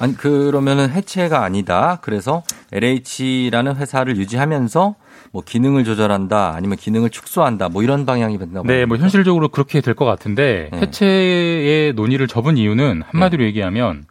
[0.00, 1.98] 아니 그러면은 해체가 아니다.
[2.02, 2.42] 그래서
[2.72, 4.94] LH라는 회사를 유지하면서
[5.32, 8.66] 뭐 기능을 조절한다, 아니면 기능을 축소한다, 뭐 이런 방향이 된다고.
[8.66, 10.78] 네, 뭐 현실적으로 그렇게 될 것 같은데 네.
[10.80, 14.04] 해체의 논의를 접은 이유는 한마디로 얘기하면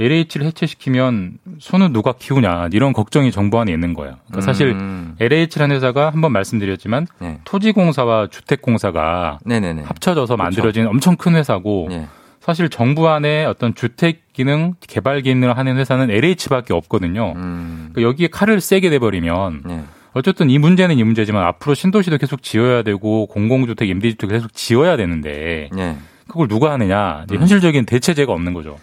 [0.00, 4.16] LH를 해체시키면 손은 누가 키우냐 이런 걱정이 정부 안에 있는 거예요.
[4.28, 5.14] 그러니까 사실 음.
[5.20, 7.38] LH라는 회사가 한번 말씀드렸지만 네.
[7.44, 9.82] 토지공사와 주택공사가 네네네.
[9.82, 10.42] 합쳐져서 그렇죠.
[10.42, 12.06] 만들어진 엄청 큰 회사고 네.
[12.40, 17.34] 사실 정부 안에 어떤 주택 기능, 개발 기능을 하는 회사는 LH밖에 없거든요.
[17.36, 17.90] 음.
[17.92, 19.84] 그러니까 여기에 칼을 세게 내버리면 네.
[20.12, 25.70] 어쨌든 이 문제는 이 문제지만 앞으로 신도시도 계속 지어야 되고 공공주택, 임대주택 계속 지어야 되는데
[25.76, 25.96] 예.
[26.26, 28.78] 그걸 누가 하느냐 이제 현실적인 대체제가 없는 거죠.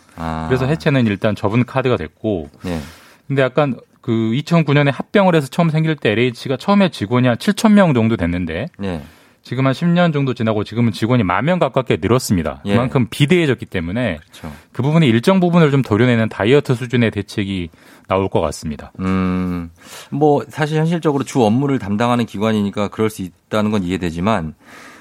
[0.48, 2.80] 그래서 해체는 일단 접은 카드가 됐고 예.
[3.28, 7.94] 근데 약간 그 2009년에 합병을 해서 처음 생길 때 LH가 처음에 직원이 한 7천 명
[7.94, 9.02] 정도 됐는데 예.
[9.48, 12.62] 지금 한 10년 정도 지나고 지금은 직원이 만 명 가깝게 늘었습니다.
[12.66, 12.74] 예.
[12.74, 14.54] 그만큼 비대해졌기 때문에 그렇죠.
[14.74, 17.70] 그 부분의 일정 부분을 좀 도려내는 다이어트 수준의 대책이
[18.10, 18.92] 나올 것 같습니다.
[19.00, 19.70] 음,
[20.10, 24.54] 뭐 사실 현실적으로 주 업무를 담당하는 기관이니까 그럴 수 있다는 건 이해되지만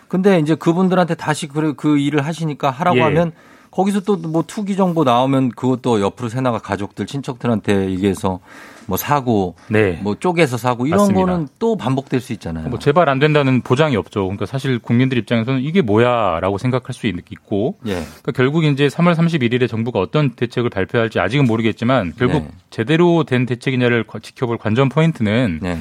[0.07, 3.03] 근데 이제 그분들한테 다시 그, 그 일을 하시니까 하라고 예.
[3.03, 3.33] 하면
[3.77, 8.41] 거기서 또 뭐 투기 정보 나오면 그것도 옆으로 새나가 가족들 친척들한테 얘기해서
[8.87, 9.55] 뭐 사고
[10.03, 11.03] 뭐 쪼개서 사고 이런 네.
[11.03, 11.33] 맞습니다.
[11.33, 12.69] 거는 또 반복될 수 있잖아요.
[12.71, 14.23] 뭐 제발 안 된다는 보장이 없죠.
[14.23, 17.93] 그러니까 사실 국민들 입장에서는 이게 뭐야라고 생각할 수 있- 있고 예.
[17.97, 22.49] 그러니까 결국 이제 3월 31일에 정부가 어떤 대책을 발표할지 아직은 모르겠지만 결국 네.
[22.71, 25.79] 제대로 된 대책이냐를 거- 지켜볼 관전 포인트는 네.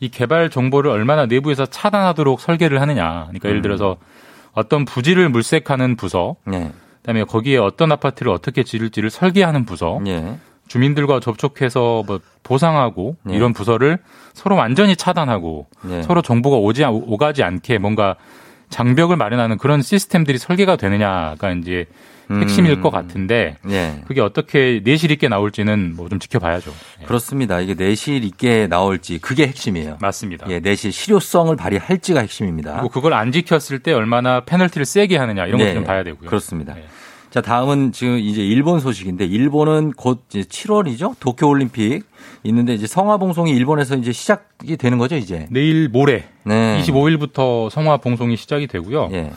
[0.00, 3.24] 이 개발 정보를 얼마나 내부에서 차단하도록 설계를 하느냐.
[3.24, 3.62] 그러니까 예를 음.
[3.62, 3.96] 들어서
[4.52, 6.72] 어떤 부지를 물색하는 부서, 네.
[7.06, 10.36] 그다음에 거기에 어떤 아파트를 어떻게 지을지를 설계하는 부서, 예.
[10.66, 13.36] 주민들과 접촉해서 뭐 보상하고 네.
[13.36, 13.98] 이런 부서를
[14.34, 16.02] 서로 완전히 차단하고 네.
[16.02, 18.16] 서로 정보가 오지 않- 오가지 않게 뭔가
[18.70, 21.86] 장벽을 마련하는 그런 시스템들이 설계가 되느냐가 이제
[22.30, 22.80] 핵심일 음.
[22.82, 24.02] 것 같은데 예.
[24.06, 26.72] 그게 어떻게 내실 있게 나올지는 뭐 좀 지켜봐야죠.
[27.06, 27.60] 그렇습니다.
[27.60, 29.98] 이게 내실 있게 나올지 그게 핵심이에요.
[30.00, 30.46] 맞습니다.
[30.50, 32.72] 예, 내실 실효성을 발휘할지가 핵심입니다.
[32.74, 36.28] 그리고 그걸 안 지켰을 때 얼마나 페널티를 세게 하느냐 이런 네, 것도 좀 봐야 되고요.
[36.28, 36.74] 그렇습니다.
[37.30, 41.16] 자, 다음은 지금 이제 일본 소식인데 일본은 곧 이제 7월이죠?
[41.20, 42.04] 도쿄 올림픽
[42.44, 45.46] 있는데 이제 성화 봉송이 일본에서 이제 시작이 되는 거죠, 이제.
[45.50, 46.80] 내일 모레 네.
[46.82, 49.10] 25일부터 성화 봉송이 시작이 되고요.
[49.12, 49.32] 예.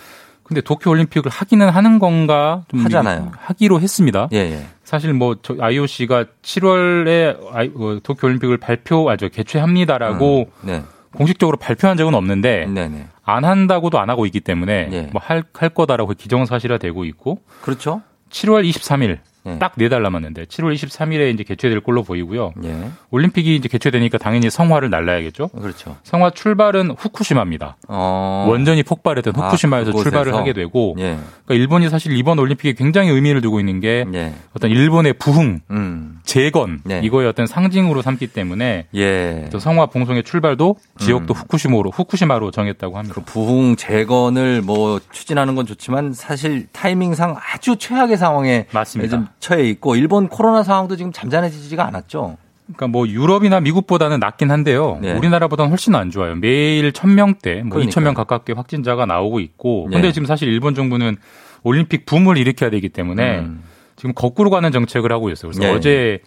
[0.50, 3.32] 근데 도쿄 올림픽을 하기는 하는 건가 좀 하잖아요.
[3.38, 4.28] 하기로 했습니다.
[4.34, 4.66] 예, 예.
[4.84, 10.84] 사실 뭐 저- IOC가 7월에 어, 도쿄 올림픽을 발표 아저 개최합니다라고 네.
[11.14, 13.08] 공식적으로 발표한 적은 없는데 네네.
[13.24, 15.02] 안 한다고도 안 하고 있기 때문에 예.
[15.12, 18.02] 뭐할 할 거다라고 기정사실화되고 있고 그렇죠.
[18.32, 19.20] 7월 23일 예.
[19.58, 22.52] 딱 네 달 남았는데 7월 23일에 이제 개최될 걸로 보이고요.
[22.66, 22.90] 예.
[23.12, 25.48] 올림픽이 이제 개최되니까 당연히 성화를 날라야겠죠.
[25.48, 25.96] 그렇죠.
[26.04, 27.78] 성화 출발은 후쿠시마입니다.
[27.88, 28.46] 어.
[28.50, 30.10] 원전이 폭발했던 아, 후쿠시마에서 그곳에서?
[30.10, 31.18] 출발을 하게 되고 예.
[31.46, 34.34] 그러니까 일본이 사실 이번 올림픽에 굉장히 의미를 두고 있는 게 예.
[34.54, 36.20] 어떤 일본의 부흥, 음.
[36.24, 37.00] 재건 네.
[37.04, 39.48] 이거의 어떤 상징으로 삼기 때문에 예.
[39.52, 43.16] 또 성화 봉송의 출발도 지역도 후쿠시마로 후쿠시마로 정했다고 합니다.
[43.16, 49.32] 그 부흥 재건을 뭐 추진하는 건 좋지만 사실 타이밍상 아주 최악의 상황에 맞습니다.
[49.40, 52.38] 좀 처해 있고 일본 코로나 상황도 지금 잠잠해지지가 않았죠.
[52.68, 55.00] 그러니까 뭐 유럽이나 미국보다는 낫긴 한데요.
[55.02, 55.14] 네.
[55.14, 56.36] 우리나라보다는 훨씬 안 좋아요.
[56.36, 57.88] 매일 1000명대, 뭐 그러니까요.
[57.88, 59.88] 2000명 가깝게 확진자가 나오고 있고.
[59.90, 59.96] 네.
[59.96, 61.18] 근데 지금 사실 일본 정부는
[61.64, 63.64] 올림픽 붐을 일으켜야 되기 때문에 음.
[63.96, 65.52] 지금 거꾸로 가는 정책을 하고 있어요.
[65.52, 65.76] 그래서 네.
[65.76, 66.20] 어제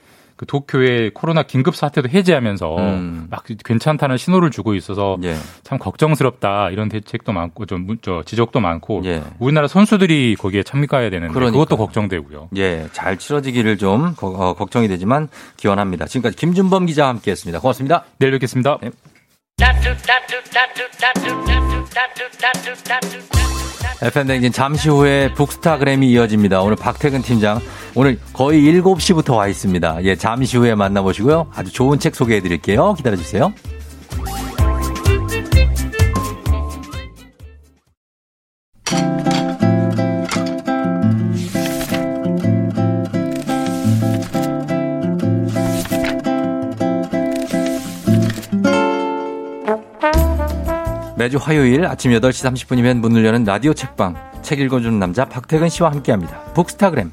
[0.42, 3.26] 그 도쿄의 코로나 긴급 사태도 해제하면서 음.
[3.30, 5.36] 막 괜찮다는 신호를 주고 있어서 예.
[5.62, 9.22] 참 걱정스럽다 이런 대책도 많고 좀 저 지적도 많고 예.
[9.38, 11.60] 우리나라 선수들이 거기에 참가해야 되는데 그러니까요.
[11.62, 12.48] 그것도 걱정되고요.
[12.56, 16.06] 예, 잘 치러지기를 좀 거- 어, 걱정이 되지만 기원합니다.
[16.06, 17.60] 지금까지 김준범 기자와 함께했습니다.
[17.60, 18.04] 고맙습니다.
[18.18, 18.78] 내일 뵙겠습니다.
[18.82, 18.90] 네.
[24.02, 26.60] FM 댕진 잠시 후에 북스타그램이 이어집니다.
[26.62, 27.60] 오늘 박태근 팀장
[27.94, 29.98] 오늘 거의 7시부터 와 있습니다.
[30.02, 31.52] 예, 잠시 후에 만나보시고요.
[31.54, 32.94] 아주 좋은 책 소개해 드릴게요.
[32.94, 33.52] 기다려 주세요.
[51.22, 56.36] 매주 화요일 아침 8시 30분이면 문을 여는 라디오 책방 책 읽어주는 남자 박태근 씨와 함께합니다.
[56.52, 57.12] 북스타그램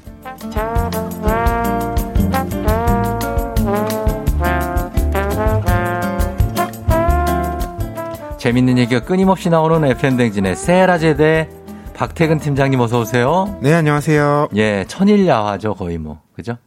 [8.36, 11.48] 재밌는 얘기가 끊임없이 나오는 FM댕진의 세라제대
[11.94, 13.56] 박태근 팀장님 어서 오세요.
[13.62, 14.48] 네, 안녕하세요.
[14.56, 16.58] 예, 천일 야화죠 거의 뭐 그죠?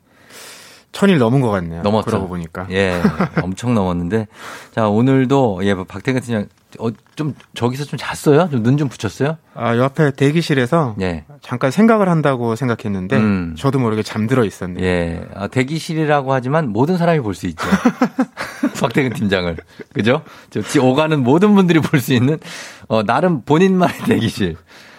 [0.94, 1.82] 천일 넘은 것 같네요.
[1.82, 2.06] 넘었죠.
[2.06, 2.68] 그러고 보니까.
[2.72, 3.02] 예,
[3.42, 4.28] 엄청 넘었는데
[4.74, 6.48] 자 오늘도 예 박태근 팀장
[6.80, 8.50] 어, 좀 저기서 좀 잤어요?
[8.50, 9.38] 좀 눈 좀 붙였어요?
[9.56, 11.26] 아, 옆에 대기실에서 예.
[11.42, 13.56] 잠깐 생각을 한다고 생각했는데 음.
[13.58, 14.84] 저도 모르게 잠들어 있었네요.
[14.84, 17.66] 예, 아, 대기실이라고 하지만 모든 사람이 볼 수 있죠.
[18.80, 19.56] 박태근 팀장을.
[19.94, 20.24] 그죠?
[20.50, 22.40] 저 지- 오가는 모든 분들이 볼 수 있는,
[22.88, 24.56] 어, 나름 본인만의 대기실.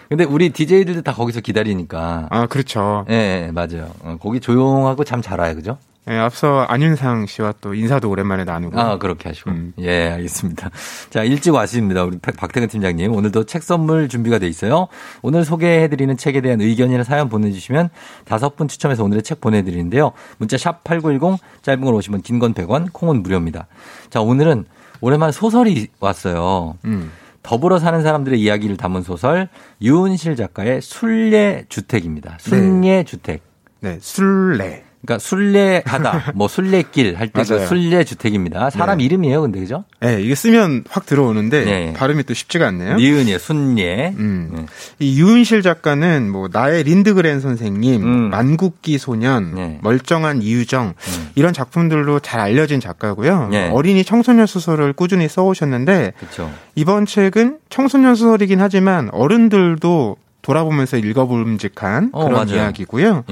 [0.08, 2.28] 근데 우리 DJ들도 다 거기서 기다리니까.
[2.30, 3.04] 아, 그렇죠.
[3.10, 3.90] 예, 예, 맞아요.
[4.00, 5.54] 어, 거기 조용하고 잠 잘 와요.
[5.54, 5.78] 그죠?
[6.10, 8.78] 예, 앞서 안윤상 씨와 또 인사도 오랜만에 나누고.
[8.78, 9.50] 아, 그렇게 하시고.
[9.50, 9.72] 음.
[9.78, 10.70] 예, 알겠습니다.
[11.08, 12.04] 자, 일찍 왔습니다.
[12.04, 13.10] 우리 박- 박태근 팀장님.
[13.14, 14.88] 오늘도 책 선물 준비가 돼 있어요.
[15.22, 17.88] 오늘 소개해드리는 책에 대한 의견이나 사연 보내주시면
[18.26, 20.12] 다섯 분 추첨해서 오늘의 책 보내드리는데요.
[20.36, 23.66] 문자 샵 8910, 짧은 걸 오시면 긴 건 100원, 콩은 무료입니다.
[24.10, 24.66] 자, 오늘은
[25.00, 26.76] 오랜만에 소설이 왔어요.
[26.84, 27.12] 음.
[27.42, 29.48] 더불어 사는 사람들의 이야기를 담은 소설
[29.80, 32.36] 유은실 작가의 순례 주택입니다.
[32.40, 33.42] 순례 주택.
[33.80, 34.82] 네, 순례.
[35.04, 37.66] 그러니까 순례하다, 뭐 순례길 할 때그 맞아요.
[37.66, 38.70] 순례 주택입니다.
[38.70, 39.04] 사람 네.
[39.04, 39.84] 이름이에요, 근데 그죠?
[40.00, 41.92] 네, 이게 쓰면 확 들어오는데 네.
[41.92, 42.96] 발음이 또 쉽지가 않네요.
[42.96, 44.14] 니은이에요, 순례.
[44.16, 44.50] 음.
[44.54, 44.66] 네.
[44.98, 48.30] 이 유은실 작가는 뭐 나의 린드그렌 선생님, 음.
[48.30, 49.78] 만국기 소년, 네.
[49.82, 50.94] 멀쩡한 이유정
[51.34, 53.48] 이런 작품들로 잘 알려진 작가고요.
[53.50, 53.68] 네.
[53.68, 56.50] 어린이 청소년 소설을 꾸준히 써오셨는데 그렇죠.
[56.74, 62.56] 이번 책은 청소년 소설이긴 하지만 어른들도 돌아보면서 읽어볼음직한 어, 그런 맞아요.
[62.62, 63.24] 이야기고요.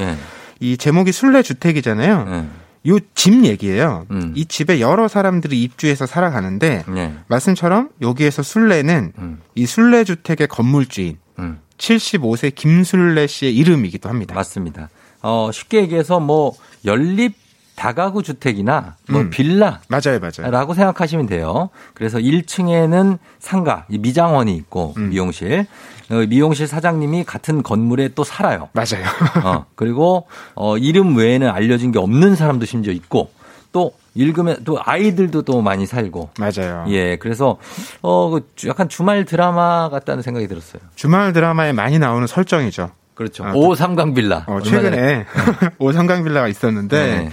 [0.62, 0.66] 예.
[0.66, 2.24] 이 제목이 순례 주택이잖아요.
[2.24, 2.48] 네.
[2.86, 4.06] 요집 얘기예요.
[4.10, 4.32] 음.
[4.34, 7.14] 이 집에 여러 사람들이 입주해서 살아가는데 네.
[7.28, 9.40] 말씀처럼 여기에서 순례는 음.
[9.54, 11.60] 이 순례 주택의 건물주인 음.
[11.78, 14.34] 75세 김순례 씨의 이름이기도 합니다.
[14.34, 14.88] 맞습니다.
[15.22, 16.54] 어, 쉽게 얘기해서 뭐
[16.84, 17.34] 연립
[17.76, 19.30] 다가구 주택이나 뭐 음.
[19.30, 20.50] 빌라 맞아요, 맞아요.
[20.50, 21.70] 라고 생각하시면 돼요.
[21.94, 25.08] 그래서 1층에는 상가, 이 미장원이 있고 음.
[25.10, 25.66] 미용실.
[26.10, 28.68] 어, 미용실 사장님이 같은 건물에 또 살아요.
[28.72, 29.04] 맞아요.
[29.44, 33.30] 어, 그리고 어, 이름 외에는 알려진 게 없는 사람도 심지어 있고
[33.72, 36.30] 또 읽으면 또 아이들도 또 많이 살고.
[36.38, 36.84] 맞아요.
[36.88, 37.56] 예, 그래서
[38.02, 40.82] 어, 그 주- 약간 주말 드라마 같다는 생각이 들었어요.
[40.94, 42.90] 주말 드라마에 많이 나오는 설정이죠.
[43.22, 43.44] 그렇죠.
[43.44, 44.44] 아, 오 삼강 빌라.
[44.46, 44.60] 어.
[44.60, 45.26] 최근에
[45.78, 47.30] 오삼강 빌라가 있었는데 네.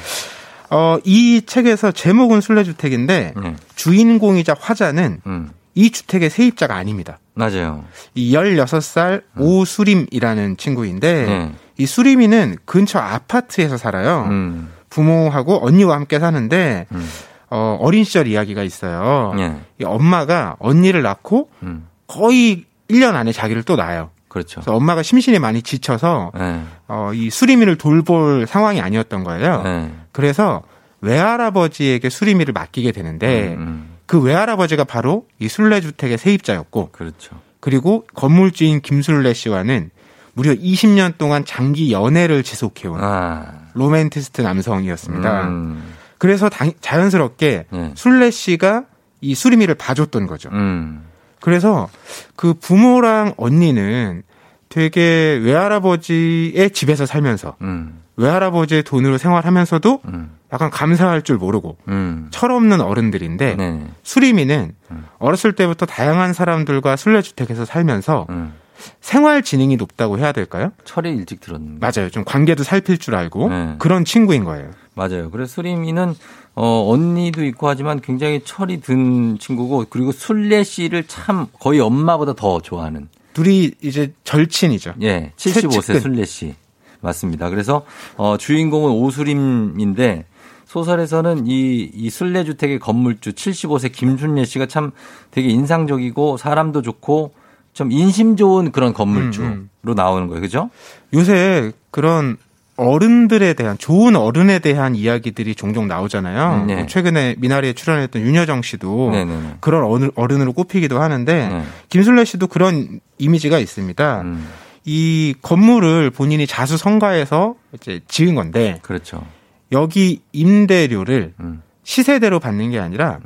[0.69, 3.55] 어, 이 책에서 제목은 순례주택인데 네.
[3.75, 7.19] 주인공이자 화자는 음, 이 주택의 세입자가 아닙니다.
[7.33, 7.85] 맞아요.
[8.13, 11.51] 이 16살 오수림이라는 친구인데 네.
[11.77, 14.27] 이 수림이는 근처 아파트에서 살아요.
[14.29, 17.09] 음, 부모하고 언니와 함께 사는데 음.
[17.49, 19.33] 어, 어린 시절 이야기가 있어요.
[19.39, 19.55] 예.
[19.79, 24.11] 이 엄마가 언니를 낳고 음, 거의 1년 안에 자기를 또 낳아요.
[24.29, 24.61] 그렇죠.
[24.61, 26.61] 그래서 엄마가 심신이 많이 지쳐서 예.
[26.87, 29.63] 어, 이 수리미를 돌볼 상황이 아니었던 거예요.
[29.65, 29.91] 예.
[30.11, 30.61] 그래서
[31.01, 37.35] 외할아버지에게 수리미를 맡기게 되는데 음, 음, 그 외할아버지가 바로 이 순례주택의 세입자였고 그렇죠.
[37.59, 39.89] 그리고 건물주인 김순례 씨와는
[40.33, 45.47] 무려 20년 동안 장기 연애를 지속해온 아, 로맨티스트 남성이었습니다.
[45.47, 45.83] 음,
[46.17, 47.91] 그래서 당- 자연스럽게 예.
[47.95, 48.85] 순례 씨가
[49.21, 50.49] 이 수리미를 봐줬던 거죠.
[50.53, 51.03] 음,
[51.41, 51.89] 그래서
[52.35, 54.23] 그 부모랑 언니는
[54.69, 62.27] 되게 외할아버지의 집에서 살면서 음, 외할아버지의 돈으로 생활하면서도 음, 약간 감사할 줄 모르고 음.
[62.31, 63.87] 철없는 어른들인데 네.
[64.03, 65.05] 수리미는 음.
[65.17, 68.53] 어렸을 때부터 다양한 사람들과 순례주택에서 살면서 음.
[69.01, 70.71] 생활 지능이 높다고 해야 될까요?
[70.85, 71.79] 철이 일찍 들었는데.
[71.79, 72.09] 맞아요.
[72.09, 73.75] 좀 관계도 살필 줄 알고 네.
[73.77, 74.71] 그런 친구인 거예요.
[74.95, 75.29] 맞아요.
[75.31, 76.15] 그래서 수림이는
[76.61, 82.59] 어 언니도 있고 하지만 굉장히 철이 든 친구고 그리고 술래 씨를 참 거의 엄마보다 더
[82.59, 84.95] 좋아하는 둘이 이제 절친이죠.
[85.03, 85.99] 예 75세 최측근.
[86.01, 86.55] 술래 씨
[86.99, 87.49] 맞습니다.
[87.49, 87.85] 그래서
[88.17, 90.25] 어 주인공은 오수림인데
[90.65, 94.91] 소설에서는 이, 이 순례주택의 건물주 75세 김순례 씨가 참
[95.31, 97.31] 되게 인상적이고 사람도 좋고
[97.71, 100.41] 좀 인심 좋은 그런 건물주로 음, 나오는 거예요.
[100.41, 100.69] 그죠?
[101.13, 102.35] 요새 그런
[102.79, 106.61] 어른들에 대한 좋은 어른에 대한 이야기들이 종종 나오잖아요.
[106.61, 106.75] 음, 네.
[106.75, 109.57] 뭐 최근에 미나리에 출연했던 윤여정 씨도 네네네.
[109.59, 111.63] 그런 어른, 어른으로 꼽히기도 하는데 네.
[111.89, 114.21] 김순례 씨도 그런 이미지가 있습니다.
[114.21, 114.47] 음,
[114.85, 119.23] 이 건물을 본인이 자수 성가해서 이제 지은 건데 그렇죠.
[119.71, 121.61] 여기 임대료를 음.
[121.83, 123.19] 시세대로 받는 게 아니라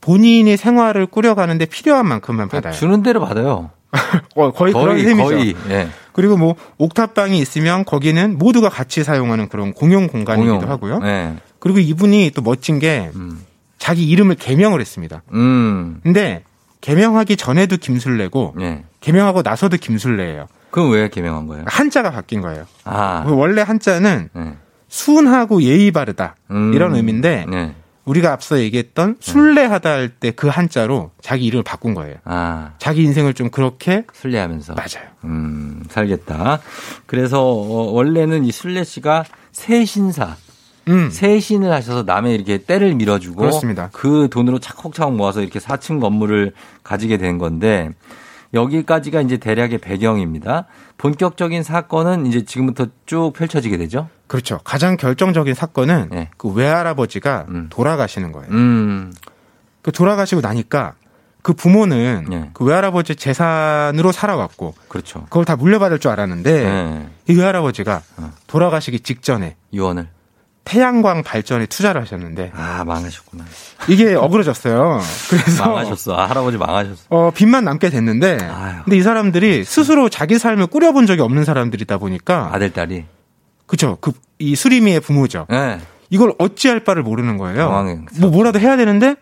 [0.00, 2.72] 본인이 생활을 꾸려가는데 필요한 만큼만 받아요.
[2.72, 3.70] 주는 대로 받아요.
[4.36, 5.24] 어, 거의, 그런 거의, 셈이죠.
[5.24, 5.56] 거의.
[5.70, 5.88] 예.
[6.12, 10.70] 그리고 뭐 옥탑방이 있으면 거기는 모두가 같이 사용하는 그런 공용 공간이기도 공용.
[10.70, 11.00] 하고요.
[11.04, 11.36] 예.
[11.58, 13.44] 그리고 이분이 또 멋진 게 음.
[13.78, 15.22] 자기 이름을 개명을 했습니다.
[15.32, 16.00] 음.
[16.02, 16.44] 근데
[16.80, 18.84] 개명하기 전에도 김술래고 예.
[19.00, 20.46] 개명하고 나서도 김술래예요.
[20.70, 21.64] 그럼 왜 개명한 거예요?
[21.66, 22.64] 한자가 바뀐 거예요.
[22.84, 23.24] 아.
[23.26, 24.54] 원래 한자는 예.
[24.88, 26.72] 순하고 예의 바르다 음.
[26.74, 27.74] 이런 의미인데 네.
[28.10, 32.16] 우리가 앞서 얘기했던 술래하다 할 때 그 한자로 자기 이름을 바꾼 거예요.
[32.24, 32.72] 아.
[32.78, 34.74] 자기 인생을 좀 그렇게 순례하면서.
[34.74, 35.08] 맞아요.
[35.24, 36.60] 음, 살겠다.
[37.06, 40.36] 그래서 어, 원래는 이 순례 씨가 세신사,
[40.88, 41.10] 음.
[41.10, 43.90] 세신을 하셔서 남의 이렇게 때를 밀어주고 그렇습니다.
[43.92, 46.52] 그 돈으로 차곡차곡 모아서 이렇게 4층 건물을
[46.82, 47.90] 가지게 된 건데
[48.52, 50.66] 여기까지가 이제 대략의 배경입니다.
[50.98, 54.08] 본격적인 사건은 이제 지금부터 쭉 펼쳐지게 되죠.
[54.26, 54.60] 그렇죠.
[54.64, 56.30] 가장 결정적인 사건은 네.
[56.36, 57.66] 그 외할아버지가 음.
[57.70, 58.50] 돌아가시는 거예요.
[58.50, 59.12] 음,
[59.82, 60.94] 그 돌아가시고 나니까
[61.42, 62.50] 그 부모는 네.
[62.52, 65.24] 그 외할아버지 재산으로 살아왔고 그렇죠.
[65.24, 67.08] 그걸 다 물려받을 줄 알았는데 네.
[67.28, 68.32] 이 외할아버지가 어.
[68.46, 70.08] 돌아가시기 직전에 유언을.
[70.70, 73.44] 태양광 발전에 투자를 하셨는데 아, 망하셨구나.
[73.88, 75.00] 이게 어그러졌어요.
[75.28, 76.16] 그래서 망하셨어.
[76.16, 77.02] 아, 할아버지 망하셨어.
[77.08, 78.76] 어, 빚만 남게 됐는데 아유.
[78.84, 83.04] 근데 이 사람들이 스스로 자기 삶을 꾸려본 적이 없는 사람들이다 보니까 아들, 딸이.
[83.66, 85.46] 그쵸 그 이 수리미의 부모죠.
[85.52, 85.78] 예.
[86.08, 87.58] 이걸 어찌할 바를 모르는 거예요.
[87.58, 87.98] 당황해.
[88.18, 89.14] 뭐 뭐라도 해야 되는데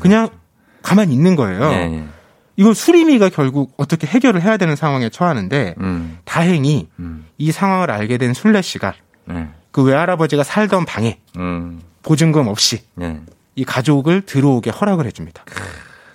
[0.00, 0.28] 그냥
[0.82, 1.62] 가만히 있는 거예요.
[1.70, 2.04] 예.
[2.56, 6.18] 이걸 수리미가 결국 어떻게 해결을 해야 되는 상황에 처하는데 음.
[6.24, 7.26] 다행히 음.
[7.38, 8.94] 이 상황을 알게 된 순례 씨가
[9.26, 9.48] 네.
[9.72, 11.80] 그 외할아버지가 살던 방에 음.
[12.02, 13.20] 보증금 없이 네.
[13.56, 15.44] 이 가족을 들어오게 허락을 해줍니다.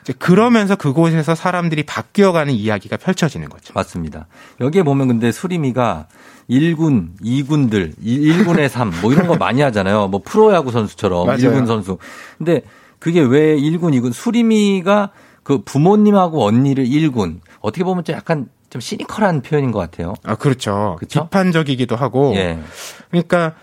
[0.03, 3.73] 이제 그러면서 그곳에서 사람들이 바뀌어가는 이야기가 펼쳐지는 거죠.
[3.75, 4.27] 맞습니다.
[4.61, 6.07] 여기에 보면 근데 수리미가
[6.49, 10.07] 1군, 2군들, 1군의 3, 뭐 이런 거 많이 하잖아요.
[10.07, 11.39] 뭐 프로야구 선수처럼 맞아요.
[11.39, 11.97] 1군 선수.
[12.37, 12.61] 근데
[12.99, 14.13] 그게 왜 1군, 2군?
[14.13, 15.11] 수리미가
[15.43, 17.39] 그 부모님하고 언니를 1군.
[17.59, 20.13] 어떻게 보면 좀 약간 좀 시니컬한 표현인 것 같아요.
[20.23, 20.97] 아, 그렇죠.
[20.99, 21.25] 그쵸?
[21.25, 22.33] 비판적이기도 하고.
[22.35, 22.59] 예.
[23.09, 23.53] 그러니까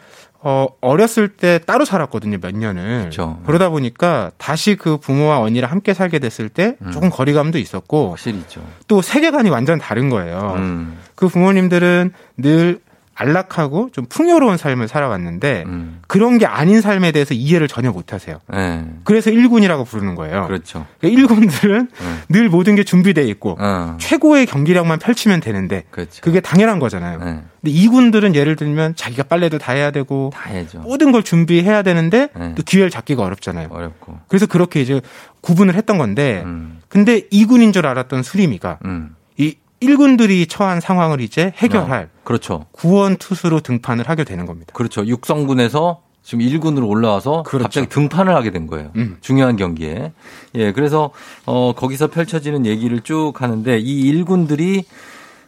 [0.47, 3.05] 어, 어렸을 때 따로 살았거든요, 몇 년을.
[3.05, 3.41] 그쵸.
[3.47, 6.91] 그러다 보니까 다시 그 부모와 언니랑 함께 살게 됐을 때 음.
[6.91, 8.63] 조금 거리감도 있었고 확실히 있죠.
[8.87, 10.55] 또 세계관이 완전 다른 거예요.
[10.59, 10.99] 음.
[11.15, 12.81] 그 부모님들은 늘
[13.15, 16.01] 안락하고 좀 풍요로운 삶을 살아왔는데 음.
[16.09, 18.39] 그런 게 아닌 삶에 대해서 이해를 전혀 못 하세요.
[18.53, 18.85] 예.
[19.05, 20.47] 그래서 일군이라고 부르는 거예요.
[20.47, 20.87] 그렇죠.
[21.03, 22.23] 일군들은 음.
[22.29, 23.97] 늘 모든 게 준비되어 있고 어.
[24.01, 26.21] 최고의 경기력만 펼치면 되는데 그렇죠.
[26.23, 27.21] 그게 당연한 거잖아요.
[27.23, 27.25] 예.
[27.61, 30.51] 근데 이군들은 예를 들면 자기가 빨래도 다 해야 되고 다.
[30.83, 32.55] 모든 걸 준비해야 되는데 네.
[32.57, 33.69] 또 기회를 잡기가 어렵잖아요.
[33.71, 34.19] 어렵고.
[34.29, 35.01] 그래서 그렇게 이제
[35.41, 36.81] 구분을 했던 건데 음.
[36.89, 39.15] 근데 이군인 줄 알았던 수리미가 음.
[39.37, 39.57] 이
[39.87, 42.67] 1군들이 처한 상황을 이제 해결할 그렇죠.
[42.73, 44.73] 구원 투수로 등판을 하게 되는 겁니다.
[44.75, 45.07] 그렇죠.
[45.07, 47.65] 육성군에서 지금 1군으로 올라와서 그렇죠.
[47.65, 48.91] 갑자기 등판을 하게 된 거예요.
[48.97, 49.19] 음.
[49.21, 50.13] 중요한 경기에.
[50.55, 51.11] 예, 그래서
[51.45, 54.85] 어 거기서 펼쳐지는 얘기를 쭉 하는데 이 1군들이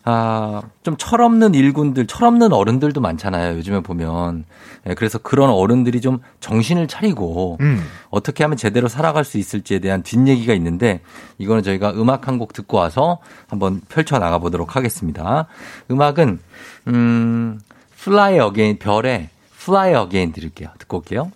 [0.09, 3.57] 아, 좀 철없는 일군들, 철없는 어른들도 많잖아요.
[3.59, 4.45] 요즘에 보면.
[4.89, 7.85] 예, 그래서 그런 어른들이 좀 정신을 차리고 음.
[8.11, 11.01] 어떻게 하면 제대로 살아갈 수 있을지에 대한 뒷얘기가 있는데
[11.39, 15.47] 이거는 저희가 음악 한 곡 듣고 와서 한번 펼쳐 나가 보도록 하겠습니다.
[15.91, 16.39] 음악은
[16.87, 17.59] 음
[17.99, 19.29] Fly Again 별의
[19.61, 20.69] Fly Again 드릴게요.
[20.79, 21.33] 듣고 올게요.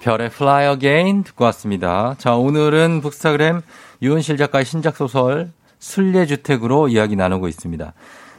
[0.00, 2.14] 별의 Fly Again 듣고 왔습니다.
[2.18, 3.60] 자, 오늘은 북스타그램
[4.00, 7.92] 유은실 작가의 신작 소설 순례주택으로 이야기 나누고 있습니다.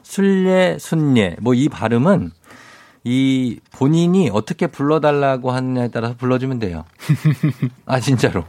[0.03, 1.35] 순례, 순례.
[1.41, 2.31] 뭐 이 발음은
[3.03, 6.83] 이 본인이 어떻게 불러달라고 하느냐에 따라서 불러주면 돼요.
[7.85, 8.41] 아, 진짜로.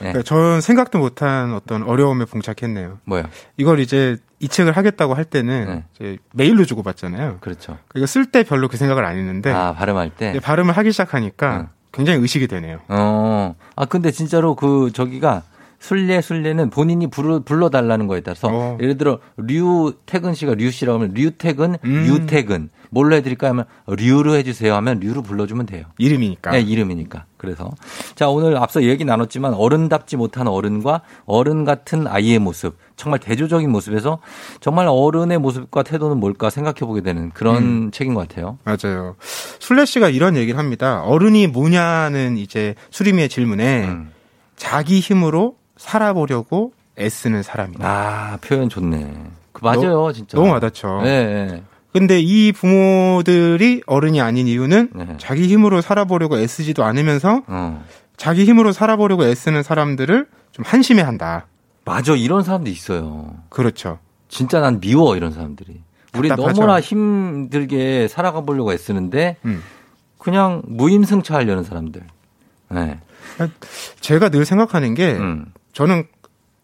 [0.00, 0.08] 네.
[0.08, 2.98] 그러니까 저는 생각도 못한 어떤 어려움에 봉착했네요.
[3.04, 3.24] 뭐요?
[3.56, 6.16] 이걸 이제 이 책을 하겠다고 할 때는 네.
[6.34, 7.38] 메일로 주고 받잖아요.
[7.40, 7.78] 그렇죠.
[7.94, 10.40] 이거 쓸때 별로 그 생각을 안 했는데 아, 발음할 때?
[10.40, 11.68] 발음을 하기 시작하니까 응.
[11.92, 12.80] 굉장히 의식이 되네요.
[12.88, 13.54] 어.
[13.76, 15.42] 아, 근데 진짜로 그, 저기가,
[15.82, 18.78] 순례, 순례는 본인이 불러, 불러달라는 거에 따라서, 어.
[18.80, 22.06] 예를 들어, 류태근 씨가 류 씨라고 하면, 류태근, 음.
[22.06, 22.70] 유태근.
[22.90, 25.86] 뭘로 해드릴까 하면, 류로 해주세요 하면, 류로 불러주면 돼요.
[25.98, 26.52] 이름이니까.
[26.52, 27.24] 네, 이름이니까.
[27.36, 27.72] 그래서.
[28.14, 34.20] 자, 오늘 앞서 얘기 나눴지만, 어른답지 못한 어른과 어른 같은 아이의 모습, 정말 대조적인 모습에서,
[34.60, 37.90] 정말 어른의 모습과 태도는 뭘까 생각해 보게 되는 그런 음.
[37.90, 38.56] 책인 것 같아요.
[38.62, 39.16] 맞아요.
[39.58, 41.02] 술래 씨가 이런 얘기를 합니다.
[41.02, 44.12] 어른이 뭐냐는 이제 수리미의 질문에 음.
[44.54, 47.86] 자기 힘으로 살아보려고 애쓰는 사람이다.
[47.86, 49.12] 아, 표현 좋네.
[49.52, 50.38] 그 맞아요, 진짜.
[50.38, 51.02] 너무 와닿죠.
[51.02, 51.62] 네, 네.
[51.92, 55.16] 근데 이 부모들이 어른이 아닌 이유는 네.
[55.18, 57.84] 자기 힘으로 살아보려고 애쓰지도 않으면서 어.
[58.16, 61.46] 자기 힘으로 살아보려고 애쓰는 사람들을 좀 한심해 한다.
[61.84, 63.34] 맞아, 이런 사람도 있어요.
[63.48, 63.98] 그렇죠.
[64.28, 65.82] 진짜 난 미워, 이런 사람들이.
[66.16, 66.60] 우리 답답하죠.
[66.60, 69.62] 너무나 힘들게 살아가 보려고 애쓰는데, 음.
[70.18, 72.02] 그냥 무임승차 하려는 사람들.
[72.70, 73.00] 네.
[74.00, 75.46] 제가 늘 생각하는 게 음.
[75.72, 76.04] 저는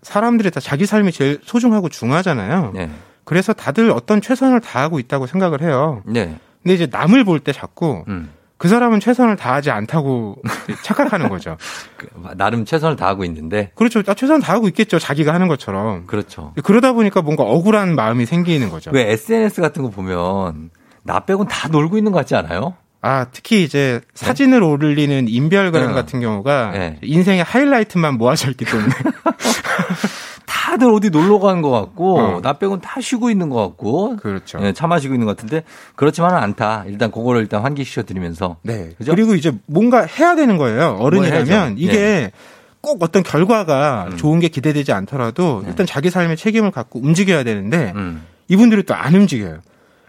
[0.02, 2.72] 사람들이 다 자기 삶이 제일 소중하고 중요하잖아요.
[2.74, 2.90] 네.
[3.24, 6.02] 그래서 다들 어떤 최선을 다하고 있다고 생각을 해요.
[6.06, 6.36] 네.
[6.62, 8.30] 근데 이제 남을 볼 때 자꾸 음.
[8.56, 10.36] 그 사람은 최선을 다하지 않다고
[10.82, 11.56] 착각하는 거죠.
[11.96, 14.02] 그, 나름 최선을 다하고 있는데, 그렇죠.
[14.02, 14.98] 나 최선 다하고 있겠죠.
[14.98, 16.06] 자기가 하는 것처럼.
[16.08, 16.52] 그렇죠.
[16.64, 18.90] 그러다 보니까 뭔가 억울한 마음이 생기는 거죠.
[18.92, 20.70] 왜 SNS 같은 거 보면,
[21.04, 22.74] 나 빼곤 다 놀고 있는 것 같지 않아요?
[23.00, 25.92] 아, 특히 이제 사진을 올리는 인별그램 네.
[25.94, 26.98] 같은 경우가 네.
[27.02, 28.88] 인생의 하이라이트만 모아져 있기 때문에
[30.46, 32.40] 다들 어디 놀러 가는 것 같고, 어.
[32.42, 34.58] 나 빼곤 다 쉬고 있는 것 같고, 그렇죠.
[34.62, 35.62] 예, 차 마시고 있는 것 같은데,
[35.94, 36.84] 그렇지만은 않다.
[36.86, 38.56] 일단 그거를 일단 환기시켜 드리면서.
[38.62, 38.90] 네.
[38.98, 39.12] 그죠?
[39.14, 40.94] 그리고 이제 뭔가 해야 되는 거예요.
[40.96, 41.76] 뭐 어른이라면.
[41.78, 42.32] 이게
[42.80, 44.16] 꼭 어떤 결과가 음.
[44.16, 45.70] 좋은 게 기대되지 않더라도 네.
[45.70, 48.22] 일단 자기 삶의 책임을 갖고 움직여야 되는데 음.
[48.48, 49.58] 이분들이 또 안 움직여요.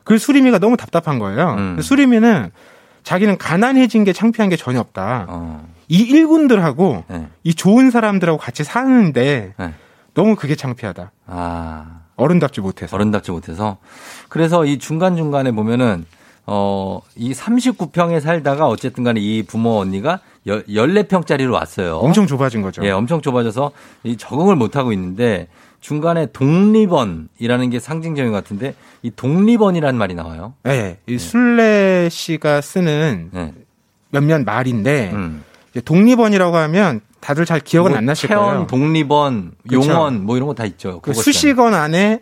[0.04, 1.56] 그 수리미가 너무 답답한 거예요.
[1.58, 1.76] 음.
[1.78, 2.52] 그 수리미는
[3.04, 5.26] 자기는 가난해진 게 창피한 게 전혀 없다.
[5.30, 5.68] 어.
[5.88, 7.28] 이 일군들하고 네.
[7.44, 9.74] 이 좋은 사람들하고 같이 사는데 네.
[10.14, 11.12] 너무 그게 창피하다.
[11.28, 12.00] 아.
[12.20, 12.96] 어른답지 못해서.
[12.96, 13.78] 어른답지 못해서.
[14.28, 16.06] 그래서 이 중간중간에 보면은,
[16.46, 21.98] 어, 이 39평에 살다가 어쨌든 간에 이 부모 언니가 14평짜리로 왔어요.
[21.98, 22.84] 엄청 좁아진 거죠.
[22.84, 23.72] 예, 엄청 좁아져서
[24.04, 25.48] 이 적응을 못하고 있는데
[25.80, 30.54] 중간에 독립원이라는 게 상징적인 것 같은데 이 독립원이라는 말이 나와요.
[30.64, 33.54] 네, 이 술래 씨가 쓰는 네.
[34.10, 35.44] 몇몇 말인데 음.
[35.86, 38.68] 독립언이라고 하면 다들 잘 기억은 뭐 안 나실 체험, 거예요.
[38.68, 39.76] 독립언, 그쵸.
[39.76, 41.00] 용언 뭐 이런 거 다 있죠.
[41.02, 42.22] 그 수식언 안에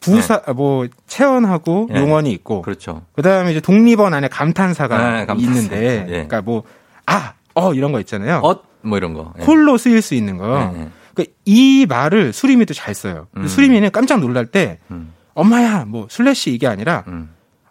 [0.00, 2.00] 부사 뭐 체언하고 네.
[2.00, 3.02] 용언이 있고 그렇죠.
[3.14, 5.42] 그다음에 이제 독립언 안에 감탄사가 네, 감탄사.
[5.42, 6.10] 있는데 예.
[6.12, 6.62] 그러니까 뭐
[7.06, 8.40] 아, 어 이런 거 있잖아요.
[8.44, 9.32] 엇, 뭐 이런 거.
[9.40, 9.44] 예.
[9.44, 10.74] 홀로 쓰일 수 있는 거.
[11.18, 13.26] 그러니까 이 말을 수리미도 잘 써요.
[13.36, 13.48] 음.
[13.48, 15.12] 수리미는 깜짝 놀랄 때 음.
[15.34, 17.30] 엄마야 뭐 슬래시 이게 아니라 음.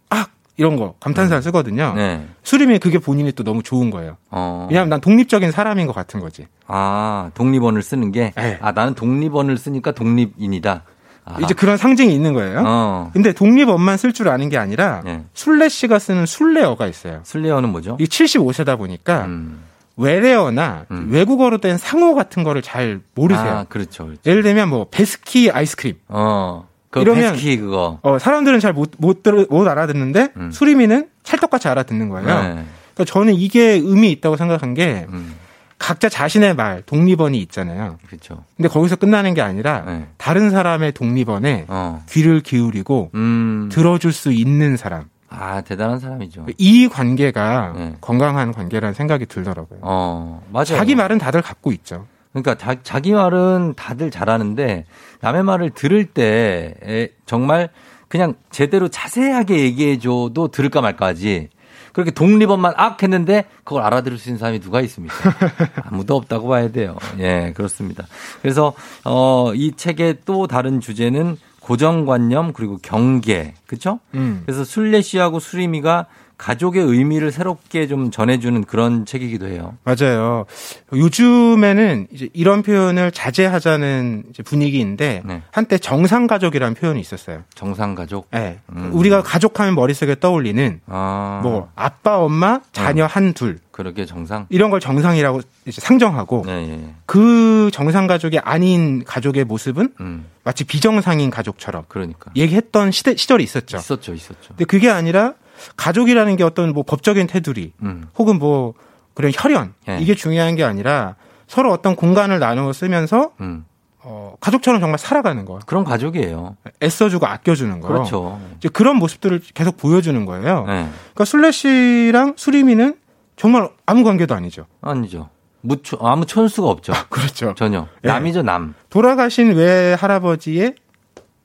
[0.10, 1.93] 악 이런 거 감탄사를 쓰거든요.
[1.95, 2.28] 네.
[2.43, 4.18] 수리미 그게 본인이 또 너무 좋은 거예요.
[4.30, 4.68] 어.
[4.70, 6.48] 왜냐하면 난 독립적인 사람인 것 같은 거지.
[6.68, 8.58] 아, 독립원을 쓰는 게 네.
[8.62, 10.84] 아, 나는 독립원을 쓰니까 독립인이다.
[11.24, 11.38] 아.
[11.41, 12.64] 이제 그런 상징이 있는 거예요.
[12.66, 13.10] 어.
[13.14, 15.24] 근데 독립원만 쓸 줄 아는 게 아니라 네.
[15.34, 17.22] 술래 씨가 쓰는 술래어가 있어요.
[17.24, 17.98] 슬레어는 뭐죠?
[18.00, 19.66] 이 75세다 보니까 음.
[19.98, 21.08] 외래어나 음.
[21.12, 23.50] 외국어로 된 상호 같은 거를 잘 모르세요.
[23.50, 24.06] 아, 그렇죠.
[24.06, 24.22] 그렇죠.
[24.26, 25.95] 예를 들면 뭐 베스키 아이스크림.
[26.08, 26.68] 어.
[26.89, 28.00] 그 이러면- 페스키 그거.
[28.04, 30.52] 어, 사람들은 잘 못못못 알아듣는데 음.
[30.52, 32.28] 수리미는 찰떡같이 알아듣는 거예요.
[32.28, 32.66] 네.
[32.93, 35.34] 그러니까 저는 이게 의미 있다고 생각한 게 음.
[35.80, 37.98] 각자 자신의 말 독립원이 있잖아요.
[38.08, 38.43] 그렇죠.
[38.56, 40.08] 근데 거기서 끝나는 게 아니라 네.
[40.18, 42.04] 다른 사람의 독립원에 어.
[42.10, 43.70] 귀를 기울이고 음.
[43.72, 45.06] 들어줄 수 있는 사람.
[45.30, 46.46] 아, 대단한 사람이죠.
[46.58, 47.96] 이 관계가 네.
[48.02, 49.80] 건강한 관계라는 생각이 들더라고요.
[49.82, 50.66] 어, 맞아요.
[50.66, 52.06] 자기 말은 다들 갖고 있죠.
[52.32, 54.86] 그러니까 자, 자기 말은 다들 잘하는데
[55.22, 57.70] 남의 말을 들을 때 에, 정말
[58.08, 61.50] 그냥 제대로 자세하게 얘기해 줘도 들을까 말까 하지.
[61.94, 65.16] 그렇게 독립원만 악 했는데 그걸 알아들을 수 있는 사람이 누가 있습니까?
[65.84, 66.96] 아무도 없다고 봐야 돼요.
[67.18, 68.06] 예, 그렇습니다.
[68.42, 68.74] 그래서
[69.04, 73.53] 어, 이 책의 또 다른 주제는 고정관념 그리고 경계.
[73.65, 73.99] 그렇죠?
[74.13, 74.43] 음.
[74.45, 76.05] 그래서 술래 씨하고 수리미가
[76.38, 79.76] 가족의 의미를 새롭게 좀 전해주는 그런 책이기도 해요.
[79.84, 80.45] 맞아요.
[80.93, 85.41] 요즘에는 이제 이런 표현을 자제하자는 이제 분위기인데 네.
[85.51, 87.43] 한때 정상 가족이라는 표현이 있었어요.
[87.55, 88.30] 정상 가족.
[88.32, 88.59] 네.
[88.70, 88.91] 음.
[88.93, 94.45] 우리가 가족하면 머릿속에 떠올리는 아, 뭐 아빠, 엄마, 자녀 한둘 그러게 정상.
[94.49, 96.93] 이런 걸 정상이라고 이제 상정하고 예, 예.
[97.05, 102.32] 그 정상 가족이 아닌 가족의 모습은 음, 마치 비정상인 가족처럼 그러니까.
[102.34, 103.76] 얘기했던 시대 시절이 있었죠.
[103.76, 104.48] 있었죠, 있었죠.
[104.48, 105.34] 근데 그게 아니라
[105.76, 108.74] 가족이라는 게 어떤 뭐 법적인 테두리 음, 혹은 뭐
[109.14, 109.98] 그런 혈연 예.
[110.00, 111.16] 이게 중요한 게 아니라
[111.48, 113.66] 서로 어떤 공간을 나누어 쓰면서 음.
[114.00, 116.56] 어, 가족처럼 정말 살아가는 거 그런 가족이에요.
[116.82, 118.39] 애써주고 아껴주는 거 그렇죠.
[118.58, 120.64] 이제 그런 모습들을 계속 보여주는 거예요.
[120.66, 120.88] 네.
[121.14, 122.95] 그러니까 술래씨랑 수리미는
[123.36, 124.66] 정말 아무 관계도 아니죠.
[124.80, 125.30] 아니죠.
[125.62, 126.93] 무초, 아무 촌수가 없죠.
[127.10, 127.53] 그렇죠.
[127.55, 127.88] 전혀.
[128.03, 128.08] 예.
[128.08, 128.74] 남이죠, 남.
[128.89, 130.76] 돌아가신 외 할아버지의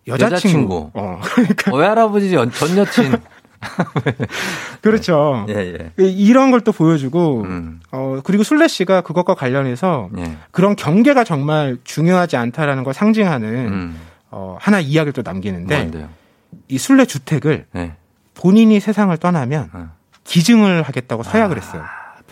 [0.06, 0.34] 여자친구.
[0.36, 0.90] 여자친구.
[0.94, 1.20] 어,
[1.76, 3.14] 외할아버지 연- 전 여친.
[4.82, 5.46] 그렇죠.
[5.48, 5.92] 예, 예.
[6.04, 10.36] 이런 걸 또 보여주고, 음, 어, 그리고 술래 씨가 그것과 관련해서 예.
[10.50, 14.00] 그런 경계가 정말 중요하지 않다라는 걸 상징하는, 음,
[14.30, 16.08] 어, 하나 이야기를 또 남기는데, 뭔데요?
[16.68, 17.92] 이 술래 주택을 예.
[18.34, 19.88] 본인이 세상을 떠나면 어.
[20.24, 21.82] 기증을 하겠다고 서약을 했어요.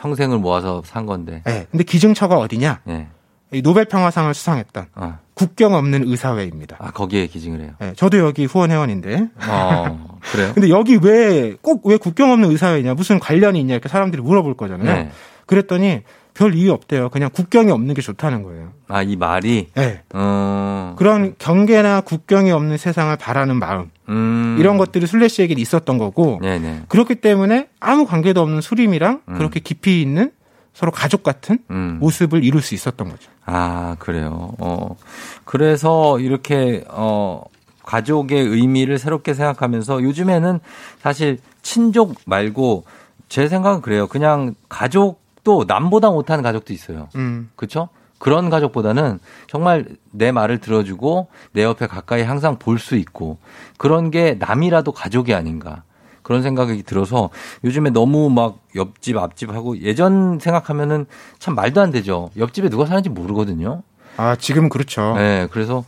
[0.01, 1.43] 평생을 모아서 산 건데.
[1.45, 1.67] 네.
[1.71, 2.81] 근데 기증처가 어디냐?
[2.89, 3.07] 예.
[3.53, 5.19] 이 노벨 평화상을 수상했던 어.
[5.35, 6.77] 국경 없는 의사회입니다.
[6.79, 7.71] 아, 거기에 기증을 해요.
[7.81, 9.29] 네, 저도 여기 후원 회원인데.
[9.49, 10.53] 어, 그래요?
[10.55, 12.95] 근데 여기 왜 꼭 왜 국경 없는 의사회냐?
[12.95, 13.75] 무슨 관련이 있냐?
[13.75, 14.87] 이렇게 사람들이 물어볼 거잖아요.
[14.87, 15.11] 네.
[15.47, 16.03] 그랬더니
[16.35, 17.09] 별 이유 없대요.
[17.11, 18.73] 그냥 국경이 없는 게 좋다는 거예요.
[18.89, 20.03] 아, 이 말이, 네.
[20.15, 24.57] 어, 그런 경계나 국경이 없는 세상을 바라는 마음 음.
[24.59, 26.83] 이런 것들이 술래 씨에게 있었던 거고 네네.
[26.89, 29.35] 그렇기 때문에 아무 관계도 없는 수림이랑 음.
[29.39, 30.33] 그렇게 깊이 있는
[30.73, 31.99] 서로 가족 같은 음.
[32.01, 33.31] 모습을 이룰 수 있었던 거죠.
[33.45, 34.53] 아, 그래요.
[34.59, 34.97] 어.
[35.45, 37.43] 그래서 이렇게, 어,
[37.85, 40.61] 가족의 의미를 새롭게 생각하면서 요즘에는
[41.01, 42.85] 사실 친족 말고
[43.29, 44.07] 제 생각은 그래요.
[44.07, 47.09] 그냥 가족 도 남보다 못하는 가족도 있어요.
[47.17, 47.51] 음.
[47.57, 47.89] 그렇죠?
[48.19, 49.19] 그런 가족보다는
[49.49, 53.39] 정말 내 말을 들어주고 내 옆에 가까이 항상 볼 수 있고
[53.79, 55.83] 그런 게 남이라도 가족이 아닌가
[56.23, 57.31] 그런 생각이 들어서
[57.65, 61.07] 요즘에 너무 막 옆집 앞집 하고 예전 생각하면은
[61.39, 62.31] 참 말도 안 되죠.
[62.37, 63.83] 옆집에 누가 사는지 모르거든요.
[64.19, 65.15] 아 지금 그렇죠.
[65.17, 65.85] 네, 그래서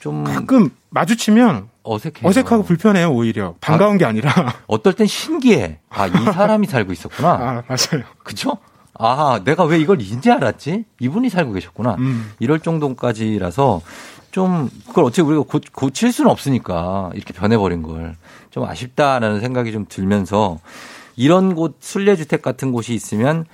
[0.00, 2.28] 좀 가끔 마주치면 어색해요.
[2.28, 4.32] 어색하고 불편해요 오히려 반가운 게 아니라.
[4.66, 5.78] 어떨 땐 신기해.
[5.90, 7.28] 아, 이 사람이 살고 있었구나.
[7.30, 8.04] 아 맞아요.
[8.24, 8.58] 그쵸?
[8.98, 10.84] 아, 내가 왜 이걸 이제 알았지?
[11.00, 11.96] 이분이 살고 계셨구나.
[11.98, 12.32] 음.
[12.38, 13.80] 이럴 정도까지라서
[14.30, 18.14] 좀 그걸 어떻게 우리가 고, 고칠 수는 없으니까 이렇게 변해버린 걸
[18.56, 20.58] 좀 아쉽다라는 생각이 좀 들면서
[21.14, 23.44] 이런 곳 순례주택 같은 곳이 있으면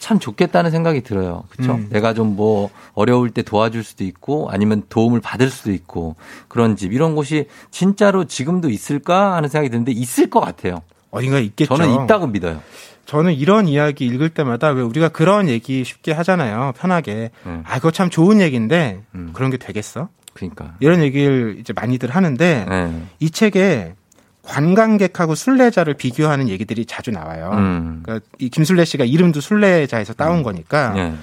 [0.00, 1.44] 참 좋겠다는 생각이 들어요.
[1.50, 1.74] 그렇죠?
[1.74, 1.86] 음.
[1.90, 6.16] 내가 좀 뭐 어려울 때 도와줄 수도 있고 아니면 도움을 받을 수도 있고
[6.48, 10.82] 그런 집 이런 곳이 진짜로 지금도 있을까 하는 생각이 드는데 있을 것 같아요.
[11.12, 11.76] 어딘가 있겠죠.
[11.76, 12.60] 저는 있다고 믿어요.
[13.08, 16.74] 저는 이런 이야기 읽을 때마다 왜 우리가 그런 얘기 쉽게 하잖아요.
[16.76, 17.30] 편하게.
[17.46, 17.64] 음.
[17.66, 19.30] 아, 그거 참 좋은 얘기인데 음.
[19.32, 20.10] 그런 게 되겠어?
[20.34, 20.74] 그러니까.
[20.80, 23.02] 이런 얘기를 이제 많이들 하는데 네.
[23.18, 23.94] 이 책에
[24.42, 27.50] 관광객하고 순례자를 비교하는 얘기들이 자주 나와요.
[27.54, 28.02] 음.
[28.02, 30.92] 그러니까 이 김순례 씨가 이름도 순례자에서 따온 거니까.
[30.92, 31.14] 네.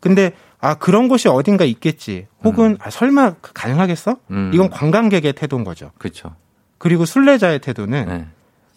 [0.00, 2.26] 근데 아 그런 곳이 어딘가 있겠지.
[2.44, 4.18] 혹은 아, 설마 가능하겠어?
[4.32, 4.50] 음.
[4.52, 5.92] 이건 관광객의 태도인 거죠.
[5.96, 6.36] 그렇죠.
[6.76, 8.26] 그리고 순례자의 태도는 네.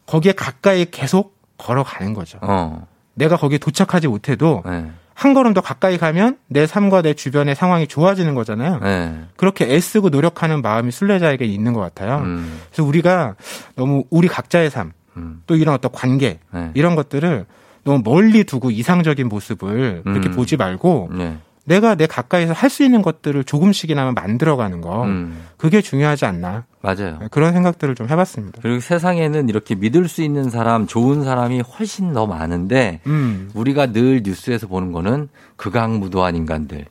[0.06, 2.40] 거기에 가까이 계속 걸어가는 거죠.
[2.42, 2.88] 어.
[3.14, 4.92] 내가 거기에 도착하지 못해도 네.
[5.14, 8.80] 한 걸음 더 가까이 가면 내 삶과 내 주변의 상황이 좋아지는 거잖아요.
[8.80, 9.24] 네.
[9.38, 12.18] 그렇게 애쓰고 노력하는 마음이 순례자에게 있는 것 같아요.
[12.18, 12.60] 음.
[12.70, 13.36] 그래서 우리가
[13.76, 15.42] 너무 우리 각자의 삶, 음.
[15.48, 16.72] 또 이런 어떤 관계, 네.
[16.74, 17.46] 이런 것들을
[17.86, 20.36] 너무 멀리 두고 이상적인 모습을 그렇게 음.
[20.36, 21.38] 보지 말고 네.
[21.66, 25.46] 내가 내 가까이서 할 수 있는 것들을 조금씩이나마 만들어가는 거, 음.
[25.58, 26.66] 그게 중요하지 않나.
[26.82, 27.20] 맞아요.
[27.32, 28.60] 그런 생각들을 좀 해봤습니다.
[28.62, 33.50] 그리고 세상에는 이렇게 믿을 수 있는 사람, 좋은 사람이 훨씬 더 많은데 음.
[33.54, 36.86] 우리가 늘 뉴스에서 보는 거는 극악무도한 인간들.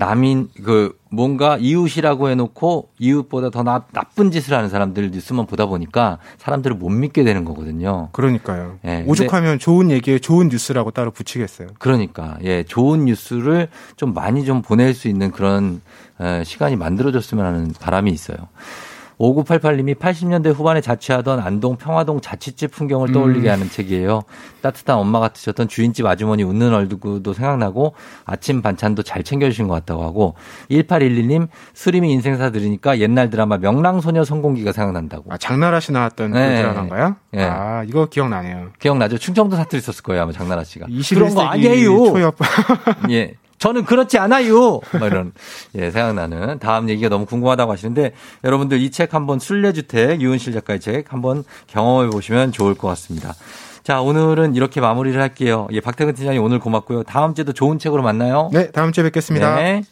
[0.00, 6.16] 남인 그 뭔가 이웃이라고 해놓고 이웃보다 더 나, 나쁜 짓을 하는 사람들 뉴스만 보다 보니까
[6.38, 8.08] 사람들을 못 믿게 되는 거거든요.
[8.12, 8.78] 그러니까요.
[8.86, 11.68] 예, 오죽하면 좋은 얘기에 좋은 뉴스라고 따로 붙이겠어요.
[11.78, 15.82] 그러니까 예 좋은 뉴스를 좀 많이 좀 보낼 수 있는 그런
[16.18, 18.38] 에, 시간이 만들어졌으면 하는 바람이 있어요.
[19.20, 23.52] 5988님이 80년대 후반에 자취하던 안동 평화동 자취집 풍경을 떠올리게 음.
[23.52, 24.22] 하는 책이에요.
[24.62, 27.94] 따뜻한 엄마 같으셨던 주인집 아주머니 웃는 얼굴도 생각나고
[28.24, 30.34] 아침 반찬도 잘 챙겨주신 것 같다고 하고
[30.70, 35.32] 1811님 수림이 인생사 들으니까 옛날 드라마 명랑소녀 성공기가 생각난다고.
[35.32, 36.62] 아, 장나라 씨 나왔던 그 네.
[36.62, 37.16] 드라마인가요?
[37.32, 37.44] 네.
[37.44, 38.70] 아, 이거 기억나네요.
[38.78, 39.18] 기억나죠?
[39.18, 40.86] 충청도 사투리 있었을 거예요 아마 장나라 씨가.
[40.86, 42.04] 21세기 그런 거 아니에요.
[42.06, 42.36] 초엽.
[43.10, 43.34] 예.
[43.60, 44.80] 저는 그렇지 않아요.
[44.98, 45.32] 뭐 이런
[45.76, 48.12] 예 생각나는 다음 얘기가 너무 궁금하다고 하시는데
[48.42, 53.34] 여러분들 이 책 한번 순례주택 유은실 작가의 책 한번 경험해 보시면 좋을 것 같습니다.
[53.84, 55.68] 자 오늘은 이렇게 마무리를 할게요.
[55.72, 57.04] 예 박태근 팀장님 오늘 고맙고요.
[57.04, 58.50] 다음 주에도 좋은 책으로 만나요.
[58.52, 59.56] 네, 다음 주에 뵙겠습니다.
[59.56, 59.82] 네.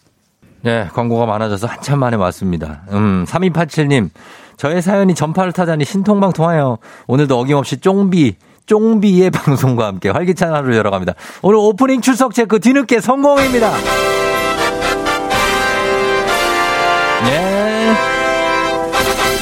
[0.63, 2.83] 네, 광고가 많아져서 한참 만에 왔습니다.
[2.91, 4.11] 음, 3287님.
[4.57, 8.35] 저의 사연이 전파를 타자니 신통방 통하여 오늘도 어김없이 쫑비,
[8.69, 11.15] 쫑비의 방송과 함께 활기찬 하루를 열어갑니다.
[11.43, 13.71] 오늘 오프닝 출석 체크 뒤늦게 성공입니다.
[17.25, 17.95] 네.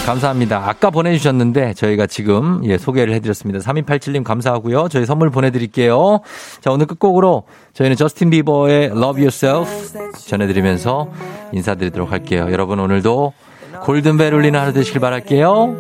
[0.07, 0.63] 감사합니다.
[0.65, 3.59] 아까 보내주셨는데 저희가 지금 예, 소개를 해드렸습니다.
[3.59, 4.89] 3287님 감사하고요.
[4.89, 6.21] 저희 선물 보내드릴게요.
[6.61, 7.43] 자, 오늘 끝곡으로
[7.75, 9.69] 저희는 저스틴 비버의 Love Yourself
[10.29, 11.09] 전해드리면서
[11.53, 12.47] 인사드리도록 할게요.
[12.53, 13.33] 여러분 오늘도
[13.83, 15.77] 골든벨 울리는 하루 되시길 바랄게요.